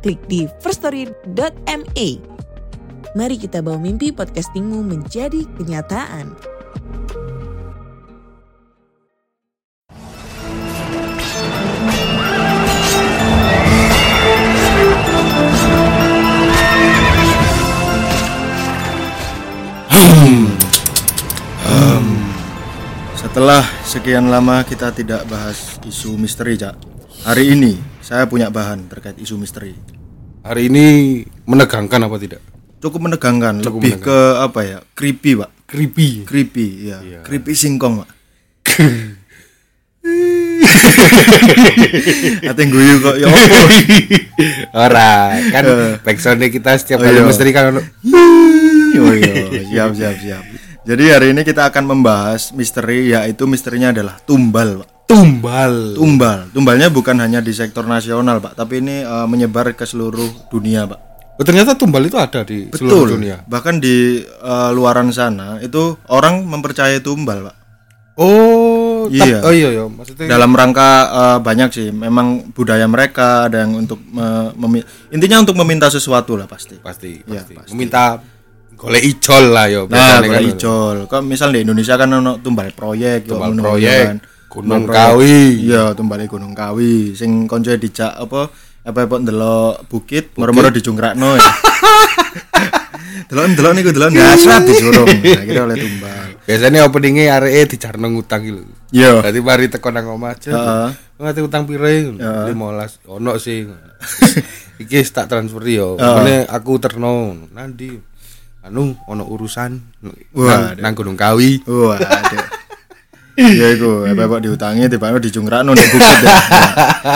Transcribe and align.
klik 0.00 0.20
di 0.26 0.48
firststory.me. 0.64 2.08
Mari 3.14 3.36
kita 3.36 3.60
bawa 3.60 3.78
mimpi 3.78 4.10
podcastingmu 4.14 4.80
menjadi 4.86 5.44
kenyataan. 5.58 6.34
Setelah 23.30 23.62
sekian 23.86 24.26
lama 24.26 24.66
kita 24.66 24.90
tidak 24.90 25.22
bahas 25.30 25.78
isu 25.86 26.18
misteri, 26.18 26.58
Cak. 26.58 26.74
Hari 27.24 27.54
ini 27.54 27.89
saya 28.00 28.24
punya 28.26 28.48
bahan 28.48 28.88
terkait 28.88 29.16
isu 29.20 29.36
misteri. 29.36 29.76
Hari 30.40 30.72
ini 30.72 30.84
menegangkan 31.44 32.00
apa 32.00 32.16
tidak? 32.16 32.40
Cukup 32.80 33.12
menegangkan, 33.12 33.60
Cukup 33.60 33.80
lebih 33.84 34.00
ke 34.00 34.18
apa 34.40 34.60
ya? 34.64 34.78
Creepy, 34.96 35.36
Pak. 35.36 35.50
Creepy. 35.68 36.24
Creepy, 36.24 36.66
ya. 36.88 36.98
Creepy 37.20 37.52
singkong, 37.52 38.00
Pak. 38.00 38.08
Ate 42.40 42.62
guyu 42.66 43.04
kok 43.04 43.16
ya 43.20 43.28
apa? 43.28 43.68
Ora, 44.88 45.12
kan 45.52 45.64
backsound 46.02 46.40
kita 46.48 46.72
setiap 46.80 46.98
Oh, 47.00 47.04
kali 47.04 47.20
iya. 47.20 47.26
misteri 47.28 47.50
kan 47.52 47.76
ono, 47.76 47.80
Oh 49.00 49.14
iya, 49.20 49.60
siap 49.68 49.90
siap 49.94 50.14
siap. 50.18 50.42
Jadi 50.88 51.04
hari 51.12 51.26
ini 51.36 51.44
kita 51.44 51.68
akan 51.68 51.84
membahas 51.86 52.50
misteri 52.56 53.12
yaitu 53.12 53.44
misterinya 53.44 53.92
adalah 53.92 54.16
tumbal, 54.24 54.82
Pak. 54.82 54.88
Tumbal. 55.10 55.74
Tumbal. 55.92 56.38
Tumbalnya 56.50 56.88
bukan 56.88 57.18
hanya 57.18 57.38
di 57.38 57.50
sektor 57.50 57.82
nasional, 57.84 58.38
Pak, 58.38 58.54
tapi 58.54 58.78
ini 58.78 59.02
eh, 59.02 59.26
menyebar 59.26 59.74
ke 59.74 59.82
seluruh 59.82 60.48
dunia, 60.48 60.86
Pak. 60.86 61.00
Oh, 61.34 61.44
ternyata 61.44 61.72
tumbal 61.72 62.04
itu 62.04 62.14
ada 62.14 62.44
di 62.44 62.68
seluruh 62.70 63.16
dunia. 63.16 63.42
Bahkan 63.42 63.74
di 63.76 64.20
eh, 64.22 64.70
luaran 64.70 65.10
sana 65.10 65.58
itu 65.58 65.98
orang 66.06 66.44
mempercayai 66.44 67.00
tumbal, 67.00 67.42
Pak. 67.44 67.56
Oh, 68.20 69.08
Iya. 69.08 69.40
oh 69.40 69.48
iya 69.48 69.72
iya, 69.72 69.88
maksudnya 69.88 70.28
Dalam 70.28 70.52
rangka 70.52 70.88
eh, 71.08 71.38
banyak 71.40 71.68
sih, 71.72 71.88
memang 71.88 72.52
budaya 72.52 72.84
mereka 72.84 73.48
ada 73.48 73.64
yang 73.64 73.80
untuk 73.80 73.96
me- 74.04 74.52
memi- 74.54 74.84
intinya 75.08 75.40
untuk 75.40 75.56
meminta 75.56 75.88
sesuatu 75.88 76.36
lah 76.36 76.44
pasti. 76.44 76.76
pasti 76.78 77.24
Iya, 77.24 77.40
pasti. 77.42 77.54
pasti. 77.56 77.70
Meminta 77.72 78.20
golek 78.76 79.00
ijol 79.02 79.44
lah 79.48 79.66
yo. 79.68 79.88
Nah, 79.88 80.20
kayak 80.20 80.36
kan. 80.36 80.50
ijol. 80.52 80.96
Kok 81.08 81.20
misal 81.24 81.48
di 81.50 81.64
Indonesia 81.64 81.96
kan 81.96 82.12
ono 82.12 82.36
tumbal 82.38 82.68
proyek, 82.70 83.24
Tumbal 83.24 83.56
proyek, 83.56 84.04
kan. 84.04 84.16
Gunung. 84.50 84.90
Kawi. 84.90 85.62
Iya, 85.62 85.94
tumbal 85.94 86.26
Gunung 86.26 86.58
Kawi 86.58 87.14
sing 87.14 87.46
konco 87.46 87.70
dijak 87.70 88.18
apa 88.18 88.50
apa 88.80 88.98
apa 89.06 89.14
ndelok 89.22 89.86
bukit, 89.86 90.34
moro-moro 90.34 90.74
dijungkrakno 90.74 91.38
ya. 91.38 91.44
Delok-delok 93.30 93.72
niku 93.78 93.90
delok 93.94 94.10
ngasrat 94.10 94.66
disurung. 94.66 95.06
Nah, 95.06 95.44
kira 95.46 95.62
oleh 95.62 95.78
tumbal. 95.78 96.34
Biasanya 96.50 96.82
openingnya 96.82 97.38
areke 97.38 97.78
dijarno 97.78 98.10
ngutang 98.10 98.42
gitu. 98.42 98.66
Iya. 98.90 99.22
Dadi 99.22 99.38
mari 99.38 99.70
teko 99.70 99.94
nang 99.94 100.10
omah 100.10 100.34
aja. 100.34 100.50
Heeh. 100.50 100.90
Ngati 101.22 101.40
utang 101.46 101.62
pire? 101.62 102.10
15. 102.10 102.50
Ono 103.06 103.32
sih. 103.38 103.70
Iki 104.82 104.98
tak 105.14 105.30
transfer 105.30 105.62
yo. 105.70 105.94
Mene 105.94 106.42
aku 106.50 106.82
terno 106.82 107.38
nanti 107.54 107.94
anu 108.66 108.98
ono 109.06 109.24
urusan 109.24 109.78
Wah, 110.34 110.74
nang, 110.74 110.90
nang 110.90 110.94
Gunung 110.98 111.14
Kawi. 111.14 111.62
Wah, 111.70 112.02
Iya 113.42 113.66
itu, 113.72 113.90
apa 114.04 114.22
apa 114.22 114.36
diutangi 114.38 114.84
tiba-tiba 114.84 115.18
dijungkrakno 115.18 115.72
di 115.72 115.84
bukit 115.86 116.16
ya. 116.20 116.36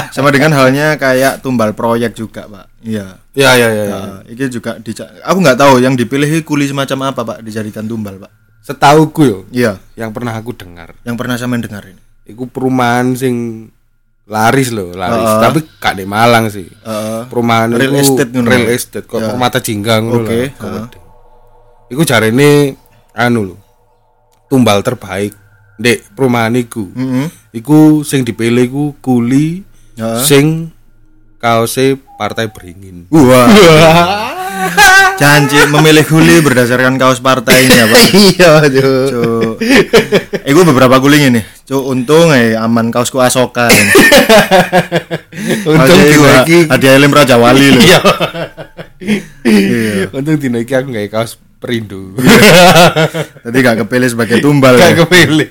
Sama 0.09 0.29
dengan 0.29 0.51
halnya 0.53 0.97
kayak 0.97 1.39
tumbal 1.39 1.71
proyek 1.71 2.13
juga, 2.13 2.45
Pak. 2.45 2.67
Iya. 2.81 3.21
Ya 3.33 3.51
ya 3.53 3.69
ya. 3.69 3.85
ya. 3.85 3.93
Nah, 3.93 4.21
ini 4.25 4.45
juga 4.49 4.79
dica- 4.79 5.13
aku 5.21 5.39
nggak 5.39 5.59
tahu 5.59 5.75
yang 5.79 5.93
dipilih 5.93 6.31
kuli 6.41 6.65
semacam 6.65 7.11
apa, 7.11 7.21
Pak, 7.23 7.39
dijadikan 7.41 7.85
tumbal, 7.85 8.17
Pak. 8.17 8.33
Setauku 8.61 9.23
yo, 9.23 9.39
Iya, 9.51 9.77
yang 9.93 10.09
pernah 10.11 10.33
aku 10.33 10.57
dengar, 10.57 10.97
yang 11.03 11.15
pernah 11.15 11.37
sampean 11.37 11.61
dengar 11.61 11.85
ini. 11.85 12.01
iku 12.25 12.49
perumahan 12.49 13.13
sing 13.13 13.69
laris 14.25 14.73
loh, 14.73 14.97
laris. 14.97 15.21
Heeh. 15.21 15.41
Tapi 15.45 15.59
gak 15.77 15.95
di 15.95 16.09
Malang 16.09 16.49
sih. 16.49 16.65
Heeh. 16.65 17.29
Perumahan 17.29 17.77
Real 17.77 17.93
iku 17.93 18.01
estate 18.01 18.33
ngono. 18.33 18.49
real 18.49 18.69
estate 18.73 19.05
kok 19.05 19.21
permata 19.21 19.61
jingga 19.61 20.01
ngono 20.01 20.25
Oke, 20.25 20.57
lah, 20.57 20.89
gede. 20.89 20.99
Iku 21.93 22.03
jarene 22.03 22.73
anu 23.13 23.53
lho. 23.53 23.57
Tumbal 24.49 24.81
terbaik 24.81 25.37
Dek 25.75 26.15
perumahan 26.15 26.55
iku. 26.55 26.87
Heeh. 26.95 27.27
Iku 27.55 28.07
sing 28.07 28.23
dipilih 28.23 28.71
iku 28.71 28.85
kuli 29.03 29.67
Heeh. 29.99 30.23
sing 30.23 30.71
kaose 31.43 31.99
partai 32.17 32.49
beringin. 32.49 33.11
Wah. 33.11 33.49
Janji 35.15 35.61
memilih 35.71 36.03
kuli 36.03 36.43
berdasarkan 36.43 36.99
kaos 36.99 37.23
partainya, 37.23 37.87
Pak. 37.87 38.03
Iya, 38.35 38.51
Cuk. 38.67 39.07
Cuk. 39.13 39.55
Iku 40.43 40.61
beberapa 40.67 40.99
kuli 40.99 41.31
ini. 41.31 41.41
Cuk, 41.69 41.85
untung 41.87 42.35
eh 42.35 42.59
aman 42.59 42.91
kaosku 42.91 43.23
asoka. 43.23 43.71
Untung 45.69 46.01
iki. 46.03 46.67
hadiah 46.67 46.95
Elim 46.99 47.15
Raja 47.15 47.39
Wali 47.39 47.79
lho. 47.79 47.81
Iya. 47.81 48.01
Iya. 49.47 50.05
Untung 50.11 50.37
dina 50.41 50.59
iki 50.59 50.75
aku 50.75 50.91
gawe 50.91 51.09
kaos 51.13 51.39
perindu. 51.59 52.15
Tadi 53.45 53.57
gak 53.61 53.87
kepilih 53.87 54.09
sebagai 54.11 54.39
tumbal. 54.41 54.77
Gak 54.77 54.93
ya. 54.93 54.97
kepilih. 55.05 55.49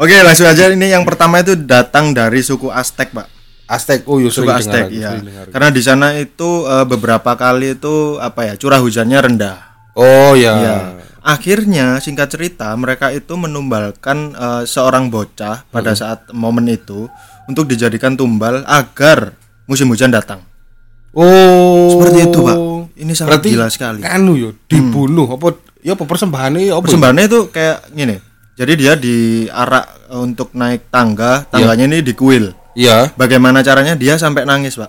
Oke, 0.00 0.16
langsung 0.22 0.46
aja 0.48 0.68
ini 0.68 0.90
yang 0.90 1.06
pertama 1.06 1.40
itu 1.40 1.54
datang 1.54 2.10
dari 2.10 2.42
suku 2.42 2.68
Aztec, 2.68 3.14
Pak. 3.14 3.26
Aztec 3.66 4.06
oh 4.06 4.22
yo 4.22 4.30
Suku 4.30 4.46
Aztec, 4.46 4.86
dengar, 4.90 5.18
ya. 5.18 5.46
Karena 5.50 5.68
di 5.74 5.82
sana 5.82 6.14
itu 6.14 6.62
eh, 6.66 6.86
beberapa 6.86 7.34
kali 7.34 7.74
itu 7.74 8.18
apa 8.22 8.46
ya, 8.46 8.54
curah 8.54 8.78
hujannya 8.78 9.18
rendah. 9.18 9.58
Oh 9.98 10.38
ya. 10.38 10.54
Ya. 10.54 10.78
Akhirnya 11.26 11.98
singkat 11.98 12.30
cerita 12.30 12.70
mereka 12.78 13.10
itu 13.10 13.34
menumbalkan 13.34 14.38
eh, 14.38 14.62
seorang 14.66 15.10
bocah 15.10 15.66
pada 15.68 15.92
Hmm. 15.94 15.98
saat 15.98 16.20
momen 16.30 16.70
itu 16.70 17.10
untuk 17.50 17.66
dijadikan 17.66 18.14
tumbal 18.14 18.62
agar 18.66 19.34
musim 19.66 19.90
hujan 19.90 20.14
datang. 20.14 20.46
Oh. 21.16 21.90
Seperti 21.96 22.28
itu, 22.28 22.38
Pak. 22.44 22.56
Ini 22.96 23.12
sangat 23.12 23.44
Berarti 23.44 23.48
gila 23.52 23.68
sekali. 23.68 24.00
Hmm. 24.00 24.16
Anu 24.16 24.32
yo 24.40 24.50
dibunuh 24.64 25.28
apa 25.28 25.60
ya 25.84 25.92
apa 25.92 26.04
persembahannya 26.08 26.72
apa? 26.72 26.84
Persembahannya 26.88 27.24
itu 27.28 27.40
kayak 27.52 27.92
gini. 27.92 28.16
Jadi 28.56 28.72
dia 28.72 28.96
diarak 28.96 30.08
untuk 30.16 30.56
naik 30.56 30.88
tangga, 30.88 31.44
tangganya 31.52 31.84
ini 31.92 32.00
dikuil. 32.00 32.56
Iya. 32.72 33.12
Bagaimana 33.12 33.60
caranya 33.60 33.92
dia 33.92 34.16
sampai 34.16 34.48
nangis, 34.48 34.80
Pak? 34.80 34.88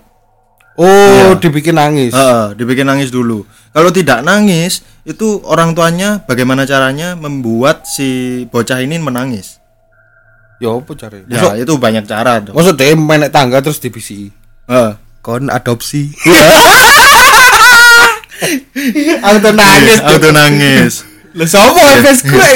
Oh, 0.78 1.36
dibikin 1.36 1.76
nangis. 1.76 2.14
Heeh, 2.16 2.56
dibikin 2.56 2.88
nangis 2.88 3.12
dulu. 3.12 3.44
Kalau 3.76 3.90
tidak 3.92 4.24
nangis, 4.24 4.86
itu 5.04 5.42
orang 5.44 5.74
tuanya 5.76 6.24
bagaimana 6.24 6.64
caranya 6.64 7.18
membuat 7.18 7.84
si 7.90 8.44
bocah 8.48 8.80
ini 8.80 9.02
menangis? 9.02 9.60
Ya 10.64 10.72
apa 10.72 10.92
cari? 10.94 11.26
Ya, 11.28 11.58
itu 11.58 11.74
banyak 11.76 12.06
cara 12.06 12.40
dong. 12.40 12.56
Maksud 12.56 12.78
dia 12.78 12.94
main 12.94 13.20
naik 13.26 13.34
tangga 13.34 13.60
terus 13.60 13.82
dibisi. 13.82 14.30
Heeh. 14.70 14.96
Kon 15.26 15.52
adopsi. 15.52 16.14
Auto 19.26 19.50
nangis. 19.54 20.00
Auto 20.02 20.30
nangis. 20.30 20.94
Lah 21.38 21.48
sapa 21.50 21.82
FS 22.02 22.20
gue? 22.26 22.52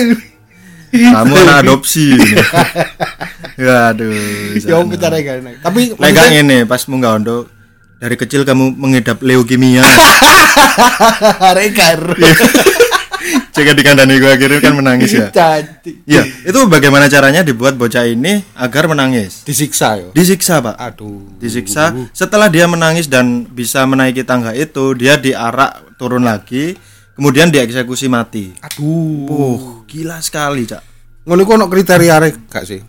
Kamu 0.92 1.34
anak 1.48 1.58
adopsi. 1.64 2.18
ya 3.56 3.96
aduh. 3.96 4.12
Ya 4.68 4.76
apa 4.84 4.94
cara 5.00 5.16
gak 5.24 5.64
Tapi 5.64 5.82
Lek 5.96 6.12
gak 6.12 6.30
ngene 6.36 6.58
pas 6.68 6.84
munggah 6.92 7.16
ondo 7.16 7.48
dari 8.02 8.18
kecil 8.18 8.44
kamu 8.44 8.76
mengidap 8.76 9.22
leukemia. 9.22 9.86
arek 11.54 11.72
karo. 11.78 12.18
Jika 13.52 13.72
dikandani 13.72 14.16
gue 14.16 14.32
akhirnya 14.32 14.60
kan 14.60 14.74
menangis 14.74 15.12
ya. 15.12 15.28
Cantik. 15.28 16.08
Iya, 16.08 16.24
itu 16.24 16.60
bagaimana 16.66 17.06
caranya 17.06 17.44
dibuat 17.44 17.76
bocah 17.76 18.08
ini 18.08 18.40
agar 18.56 18.88
menangis? 18.88 19.44
Disiksa 19.44 20.00
yo. 20.00 20.10
Disiksa, 20.12 20.60
Pak. 20.60 20.76
Aduh. 20.80 21.36
disiksa 21.36 21.92
setelah 22.12 22.48
dia 22.48 22.64
menangis 22.66 23.06
dan 23.06 23.44
bisa 23.44 23.84
menaiki 23.84 24.22
tangga 24.22 24.54
itu 24.54 24.94
dia 24.94 25.18
diarak 25.18 25.98
turun 25.98 26.22
lagi 26.22 26.78
kemudian 27.14 27.50
dieksekusi 27.50 28.08
mati 28.08 28.54
Aduh. 28.62 29.26
uh 29.28 29.60
gila 29.84 30.22
sekali 30.22 30.64
cak 30.64 30.82
Ngono 31.22 31.42
iku 31.42 31.52
ono 31.54 31.66
kriteria 31.66 32.14
arek 32.18 32.36
gak 32.48 32.66
sih? 32.66 32.82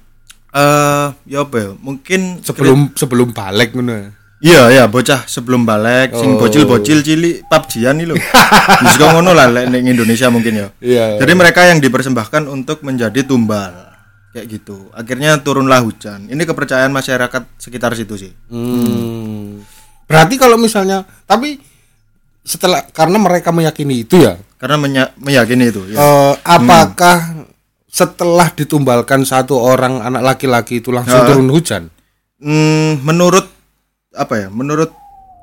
eh 0.53 1.07
ya 1.27 1.39
apa 1.43 1.57
ya 1.57 1.71
mungkin 1.77 2.45
Sebelum 2.45 2.93
sebelum 2.93 3.33
balik 3.33 3.73
ngono. 3.73 4.13
Iya, 4.43 4.63
iya, 4.69 4.85
bocah 4.85 5.23
sebelum 5.25 5.63
balik, 5.63 6.11
sing 6.13 6.35
Oh. 6.35 6.39
bocil-bocil 6.43 6.99
cilik 7.01 7.47
PUBG-an 7.47 7.95
iki 7.97 8.07
lho. 8.11 8.17
Wis 8.83 8.95
ngono 8.99 9.31
lah 9.31 9.47
lek 9.47 9.71
ning 9.71 9.87
Indonesia 9.87 10.27
mungkin 10.29 10.53
ya. 10.57 10.67
Iya. 10.77 11.07
Jadi 11.17 11.33
mereka 11.33 11.63
yang 11.63 11.79
dipersembahkan 11.79 12.51
untuk 12.51 12.83
menjadi 12.83 13.23
tumbal. 13.23 13.71
Kayak 14.33 14.47
gitu. 14.51 14.91
Akhirnya 14.91 15.39
turunlah 15.39 15.79
hujan. 15.79 16.27
Ini 16.27 16.43
kepercayaan 16.43 16.91
masyarakat 16.91 17.55
sekitar 17.55 17.95
situ 17.95 18.19
sih. 18.19 18.33
Hmm. 18.51 19.63
Berarti 20.05 20.35
kalau 20.35 20.59
misalnya 20.59 21.07
tapi 21.23 21.63
setelah 22.43 22.83
karena 22.85 23.17
mereka 23.17 23.49
meyakini 23.49 24.03
itu 24.03 24.19
ya, 24.19 24.35
Karena 24.59 24.75
menya- 24.77 25.15
meyakini 25.17 25.71
itu 25.71 25.87
ya. 25.87 25.97
eh, 25.97 26.35
apakah 26.43 27.47
setelah 27.87 28.51
ditumbalkan 28.51 29.23
satu 29.23 29.55
orang 29.55 30.03
anak 30.03 30.35
laki-laki 30.35 30.83
itu 30.83 30.91
langsung 30.91 31.23
turun 31.23 31.47
hujan? 31.47 31.83
Hmm, 32.43 32.99
menurut 33.01 33.47
apa 34.13 34.35
ya? 34.37 34.49
Menurut 34.49 34.93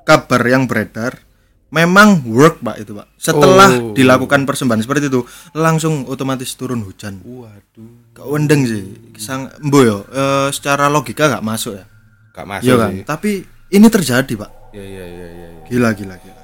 kabar 0.02 0.42
yang 0.44 0.66
beredar 0.66 1.22
memang 1.70 2.26
work 2.26 2.60
Pak 2.60 2.76
itu 2.80 2.92
Pak. 2.94 3.08
Setelah 3.16 3.70
Oh. 3.70 3.94
dilakukan 3.94 4.42
persembahan 4.44 4.82
seperti 4.82 5.06
itu 5.08 5.22
langsung 5.54 6.06
otomatis 6.06 6.50
turun 6.54 6.82
hujan. 6.82 7.22
Waduh, 7.22 8.10
Gak 8.12 8.26
wendeng 8.26 8.66
sih. 8.66 8.84
Sang 9.16 9.54
mbo 9.60 9.80
yo 9.82 9.98
eh, 10.10 10.50
secara 10.50 10.90
logika 10.90 11.30
gak 11.30 11.46
masuk 11.46 11.78
ya. 11.78 11.86
gak 12.30 12.48
masuk 12.48 12.66
Iya 12.66 12.76
kan? 12.78 12.90
sih. 12.90 13.02
Tapi 13.06 13.32
ini 13.70 13.88
terjadi, 13.88 14.34
Pak. 14.34 14.52
Iya 14.72 14.82
iya 14.82 15.06
iya 15.06 15.28
iya. 15.28 15.48
iya. 15.54 15.64
Gila 15.68 15.90
gila 15.94 16.16
gila. 16.16 16.44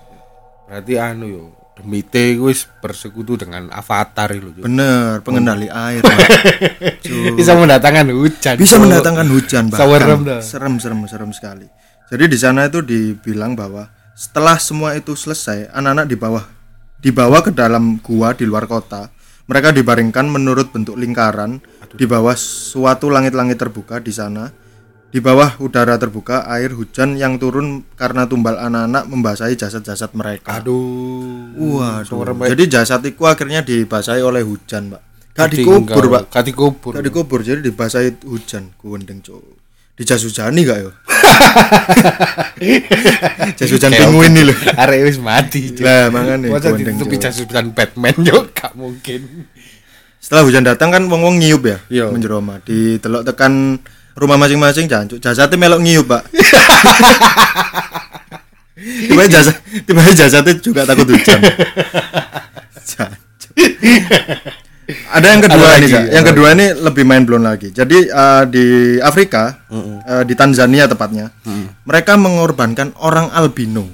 Berarti 0.65 0.93
anu 0.97 1.25
yo, 1.25 1.43
Demite 1.75 2.37
wis 2.37 2.65
bersekutu 2.79 3.35
dengan 3.35 3.67
avatar 3.69 4.29
itu. 4.31 4.49
Bener, 4.59 5.19
pengendali 5.21 5.67
air. 5.67 5.99
Pak. 5.99 6.17
Cuk. 7.05 7.35
Bisa 7.35 7.51
mendatangkan 7.53 8.07
hujan. 8.11 8.55
Bisa 8.55 8.75
mendatangkan 8.77 9.27
hujan 9.27 9.63
bahkan. 9.67 9.87
Serem. 9.89 10.19
Serem 10.39 10.73
serem 10.79 10.99
serem 11.05 11.31
sekali. 11.31 11.67
Jadi 12.05 12.25
di 12.29 12.37
sana 12.37 12.69
itu 12.69 12.85
dibilang 12.85 13.57
bahwa 13.57 13.89
setelah 14.13 14.61
semua 14.61 14.93
itu 14.93 15.17
selesai, 15.17 15.73
anak-anak 15.73 16.05
di 16.05 16.15
bawah 16.15 16.45
dibawa 17.01 17.41
ke 17.41 17.51
dalam 17.51 17.97
gua 17.99 18.33
di 18.37 18.45
luar 18.45 18.69
kota. 18.69 19.09
Mereka 19.45 19.73
dibaringkan 19.73 20.25
menurut 20.25 20.73
bentuk 20.73 20.97
lingkaran 20.97 21.61
di 21.93 22.05
bawah 22.09 22.33
suatu 22.33 23.13
langit-langit 23.13 23.61
terbuka 23.61 24.01
di 24.01 24.09
sana. 24.09 24.49
Di 25.15 25.23
bawah 25.23 25.55
udara 25.63 25.95
terbuka, 25.95 26.43
air 26.49 26.75
hujan 26.75 27.15
yang 27.15 27.39
turun 27.39 27.87
karena 27.95 28.27
tumbal 28.27 28.59
anak-anak 28.59 29.07
membasahi 29.07 29.55
jasad-jasad 29.55 30.11
mereka. 30.11 30.59
Aduh. 30.59 31.55
Waduh. 31.55 32.35
Jadi 32.51 32.67
jasad 32.67 32.99
itu 33.05 33.23
akhirnya 33.23 33.63
dibasahi 33.63 34.19
oleh 34.19 34.43
hujan, 34.43 34.91
Pak. 34.91 35.01
Gak 35.31 35.55
dikubur, 35.55 36.03
Pak. 36.11 36.23
Gak 36.35 36.43
dikubur. 36.51 36.91
Gak 36.99 37.05
dikubur, 37.07 37.39
jadi 37.47 37.63
dibasahi 37.63 38.27
hujan. 38.27 38.75
Kuwendeng, 38.75 39.23
Cuk. 39.23 39.64
Dijas 39.95 40.27
hujani 40.27 40.67
gak 40.67 40.79
yo? 40.83 40.91
Jas 43.55 43.71
hujan 43.71 43.95
penguin 43.95 44.35
nih 44.35 44.43
lho. 44.51 44.55
Arek 44.75 45.07
wis 45.07 45.15
mati. 45.23 45.71
Lah, 45.79 46.11
makane 46.11 46.51
Masa 46.51 46.75
kuwendeng, 46.75 46.99
ditutupi 46.99 47.15
jas 47.15 47.39
hujan 47.39 47.71
Batman 47.71 48.11
yo 48.19 48.43
gak 48.51 48.75
mungkin. 48.75 49.47
Setelah 50.19 50.43
hujan 50.43 50.67
datang 50.67 50.91
kan 50.91 51.07
wong-wong 51.07 51.39
ngiyup 51.39 51.63
ya, 51.63 51.77
Iya. 51.87 52.11
menjeroma. 52.11 52.59
Ditelok 52.65 53.23
tekan 53.23 53.79
rumah 54.19 54.35
masing-masing 54.35 54.91
jancuk. 54.91 55.23
Jasate 55.23 55.55
melok 55.55 55.79
ngiyup, 55.79 56.11
Pak. 56.11 56.27
tiba 59.07 59.23
jasad 59.31 59.55
tiba 59.87 60.03
jasate 60.11 60.59
juga 60.59 60.83
takut 60.83 61.07
hujan. 61.07 61.39
Jancuk. 62.89 63.55
Ada 64.85 65.33
yang 65.33 65.41
kedua 65.41 65.65
Ada 65.65 65.73
lagi, 65.81 65.87
Kak. 65.89 66.05
Yang 66.13 66.25
kedua 66.29 66.47
ini 66.53 66.67
lebih 66.77 67.03
main 67.07 67.25
blown 67.25 67.41
lagi. 67.41 67.73
Jadi 67.73 68.05
eh, 68.05 68.43
di 68.45 68.65
Afrika, 69.01 69.65
eh, 70.05 70.23
di 70.23 70.33
Tanzania 70.33 70.85
tepatnya, 70.85 71.33
mereka 71.81 72.15
mengorbankan 72.15 72.93
orang 72.97 73.29
albino. 73.29 73.89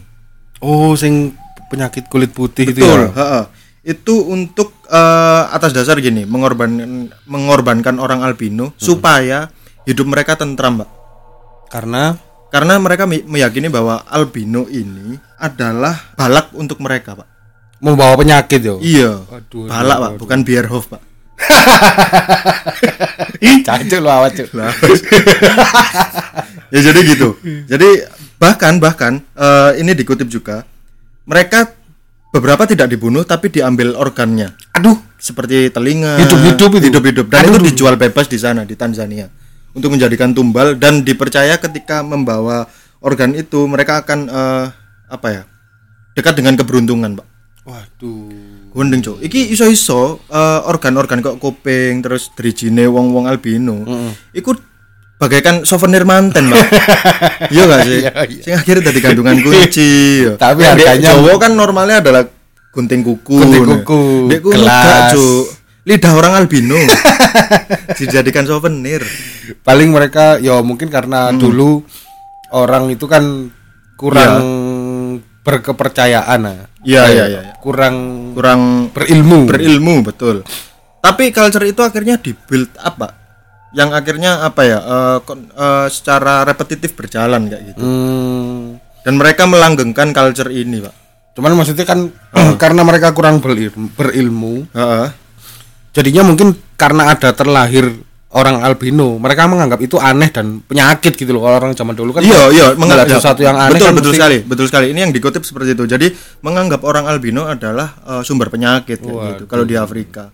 Oh, 0.59 0.93
sing 0.93 1.33
penyakit 1.67 2.05
kulit 2.05 2.29
putih 2.29 2.67
itu 2.67 2.79
Betul, 2.79 3.07
ya. 3.07 3.11
heeh. 3.15 3.43
Itu 3.81 4.27
untuk 4.27 4.77
eh, 4.85 5.43
atas 5.49 5.71
dasar 5.71 5.97
gini, 5.97 6.21
mengorbankan 6.23 7.09
mengorbankan 7.25 7.97
orang 7.97 8.21
albino 8.21 8.75
supaya 8.75 9.49
hidup 9.83 10.05
mereka 10.05 10.35
tentram, 10.35 10.77
Mbak. 10.77 10.89
Karena 11.67 12.03
Karena 12.51 12.75
mereka 12.75 13.07
me- 13.07 13.23
meyakini 13.23 13.71
bahwa 13.71 14.03
albino 14.05 14.67
ini 14.67 15.15
adalah 15.39 15.95
balak 16.13 16.51
untuk 16.51 16.83
mereka, 16.83 17.15
Pak. 17.15 17.27
membawa 17.79 18.13
penyakit 18.13 18.61
yo. 18.61 18.75
Iya. 18.77 19.23
Aduh, 19.25 19.65
balak, 19.65 19.97
Pak, 19.97 20.11
bukan 20.19 20.39
Bierhoff, 20.43 20.85
Pak. 20.85 21.01
Cancuk 23.67 23.99
lo 24.01 24.09
awak 24.09 24.31
cuk. 24.37 24.49
ya 26.73 26.79
jadi 26.79 26.99
gitu. 27.03 27.37
Jadi 27.67 27.89
bahkan 28.41 28.77
bahkan 28.81 29.21
eh, 29.37 29.71
ini 29.81 29.93
dikutip 29.93 30.27
juga, 30.29 30.65
mereka 31.25 31.71
beberapa 32.31 32.63
tidak 32.65 32.89
dibunuh 32.89 33.27
tapi 33.27 33.51
diambil 33.51 33.93
organnya. 33.99 34.55
Aduh, 34.77 34.97
seperti 35.21 35.69
telinga 35.69 36.17
Hidup-hidup 36.17 36.81
itu? 36.81 36.89
hidup-hidup 36.89 37.25
dan 37.29 37.45
itu 37.45 37.59
dijual 37.61 37.93
bebas 37.93 38.25
di 38.25 38.41
sana 38.41 38.65
di 38.65 38.73
Tanzania 38.73 39.29
untuk 39.77 39.93
menjadikan 39.93 40.33
tumbal 40.33 40.73
dan 40.81 41.05
dipercaya 41.05 41.61
ketika 41.61 42.01
membawa 42.01 42.65
organ 43.05 43.37
itu 43.37 43.69
mereka 43.69 44.01
akan 44.01 44.25
eh, 44.25 44.65
apa 45.11 45.27
ya 45.29 45.43
dekat 46.17 46.33
dengan 46.41 46.57
keberuntungan 46.57 47.21
pak 47.21 47.27
waduh. 47.69 48.60
Gondeng 48.71 49.03
cok 49.03 49.19
iki 49.19 49.51
iso 49.51 49.67
iso 49.67 50.23
organ-organ 50.63 51.19
kok 51.19 51.37
kuping 51.37 51.99
terus 51.99 52.31
drijine 52.31 52.87
wong-wong 52.87 53.27
albino 53.27 53.83
iku 54.31 54.55
bagaikan 55.19 55.61
souvenir 55.63 56.01
manten 56.01 56.49
pak 56.49 56.65
iya 57.53 57.63
gak 57.67 57.81
sih 57.83 57.99
Iya, 57.99 58.11
iya. 58.25 58.41
sing 58.41 58.53
akhirnya 58.55 58.89
dari 58.89 58.99
kandungan 58.99 59.37
kunci 59.37 59.91
ya. 60.23 60.33
Tapi 60.33 60.65
harganya- 60.65 61.13
Jawa 61.13 61.37
kan 61.37 61.53
normalnya 61.53 62.01
adalah 62.01 62.23
gunting 62.71 63.03
kuku 63.03 63.37
Gunting 63.37 63.61
nah. 63.61 63.71
kuku, 63.83 64.01
gelas. 64.41 65.11
Cuk. 65.13 65.45
lidah 65.81 66.13
orang 66.15 66.33
albino 66.39 66.77
dijadikan 67.99 68.45
souvenir 68.45 69.03
Paling 69.61 69.91
mereka 69.91 70.39
ya 70.39 70.63
mungkin 70.63 70.87
karena 70.87 71.29
dulu 71.29 71.83
orang 72.49 72.87
itu 72.87 73.03
kan 73.03 73.51
kurang 73.93 74.41
berkepercayaan 75.41 76.39
nah. 76.39 76.70
Iya, 76.81 77.01
Kayak 77.03 77.13
iya, 77.13 77.25
iya, 77.27 77.39
iya. 77.41 77.53
Kurang 77.57 77.95
kurang 78.33 78.61
berilmu. 78.89 79.45
berilmu 79.45 79.95
betul 80.01 80.41
tapi 80.97 81.29
culture 81.29 81.65
itu 81.65 81.81
akhirnya 81.81 82.15
dibuild 82.15 82.69
apa 82.77 83.17
yang 83.71 83.89
akhirnya 83.89 84.43
apa 84.43 84.61
ya 84.61 84.79
eh, 84.79 85.17
kon- 85.21 85.49
eh, 85.49 85.87
secara 85.87 86.41
repetitif 86.41 86.93
berjalan 86.93 87.47
kayak 87.47 87.73
gitu 87.73 87.81
Hmm. 87.81 88.77
dan 89.01 89.13
mereka 89.15 89.45
melanggengkan 89.45 90.11
culture 90.11 90.49
ini 90.49 90.79
pak 90.79 90.93
Cuman 91.31 91.55
maksudnya 91.55 91.87
kan 91.87 92.11
karena 92.61 92.83
mereka 92.83 93.15
kurang 93.15 93.39
berilmu, 93.39 93.87
berilmu, 93.95 94.67
Heeh. 94.69 95.07
jadinya 95.91 96.27
mungkin 96.27 96.51
karena 96.75 97.07
ada 97.09 97.31
terlahir 97.31 97.87
orang 98.31 98.63
albino, 98.63 99.19
mereka 99.19 99.43
menganggap 99.43 99.75
itu 99.77 99.95
aneh 99.95 100.27
dan 100.27 100.59
penyakit 100.61 101.13
gitu 101.13 101.31
loh. 101.31 101.43
Kalau 101.43 101.57
Orang 101.57 101.73
zaman 101.73 101.91
dulu 101.91 102.11
kan 102.11 102.23
iya 102.23 102.47
iya 102.47 102.65
menganggap 102.73 103.11
sesuatu 103.13 103.41
yang 103.41 103.53
aneh 103.53 103.75
betul 103.75 103.85
kan 103.85 103.93
betul 103.93 104.07
mesti- 104.07 104.17
sekali 104.17 104.37
betul 104.41 104.65
sekali. 104.65 104.85
Ini 104.89 104.99
yang 105.01 105.11
dikutip 105.11 105.41
seperti 105.41 105.73
itu. 105.73 105.83
Jadi 105.83 106.07
menganggap 106.39 106.79
orang 106.81 107.05
albino 107.05 107.43
adalah 107.43 107.91
eh, 108.01 108.21
sumber 108.21 108.47
penyakit 108.47 108.97
kayak 108.97 109.19
gitu 109.35 109.43
kalau 109.45 109.63
di 109.63 109.75
Afrika. 109.75 110.31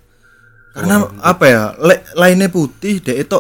Karena 0.70 1.02
apa 1.18 1.44
ya 1.44 1.64
le- 1.76 2.06
lainnya 2.14 2.48
putih 2.48 3.02
dek 3.02 3.18
itu 3.20 3.38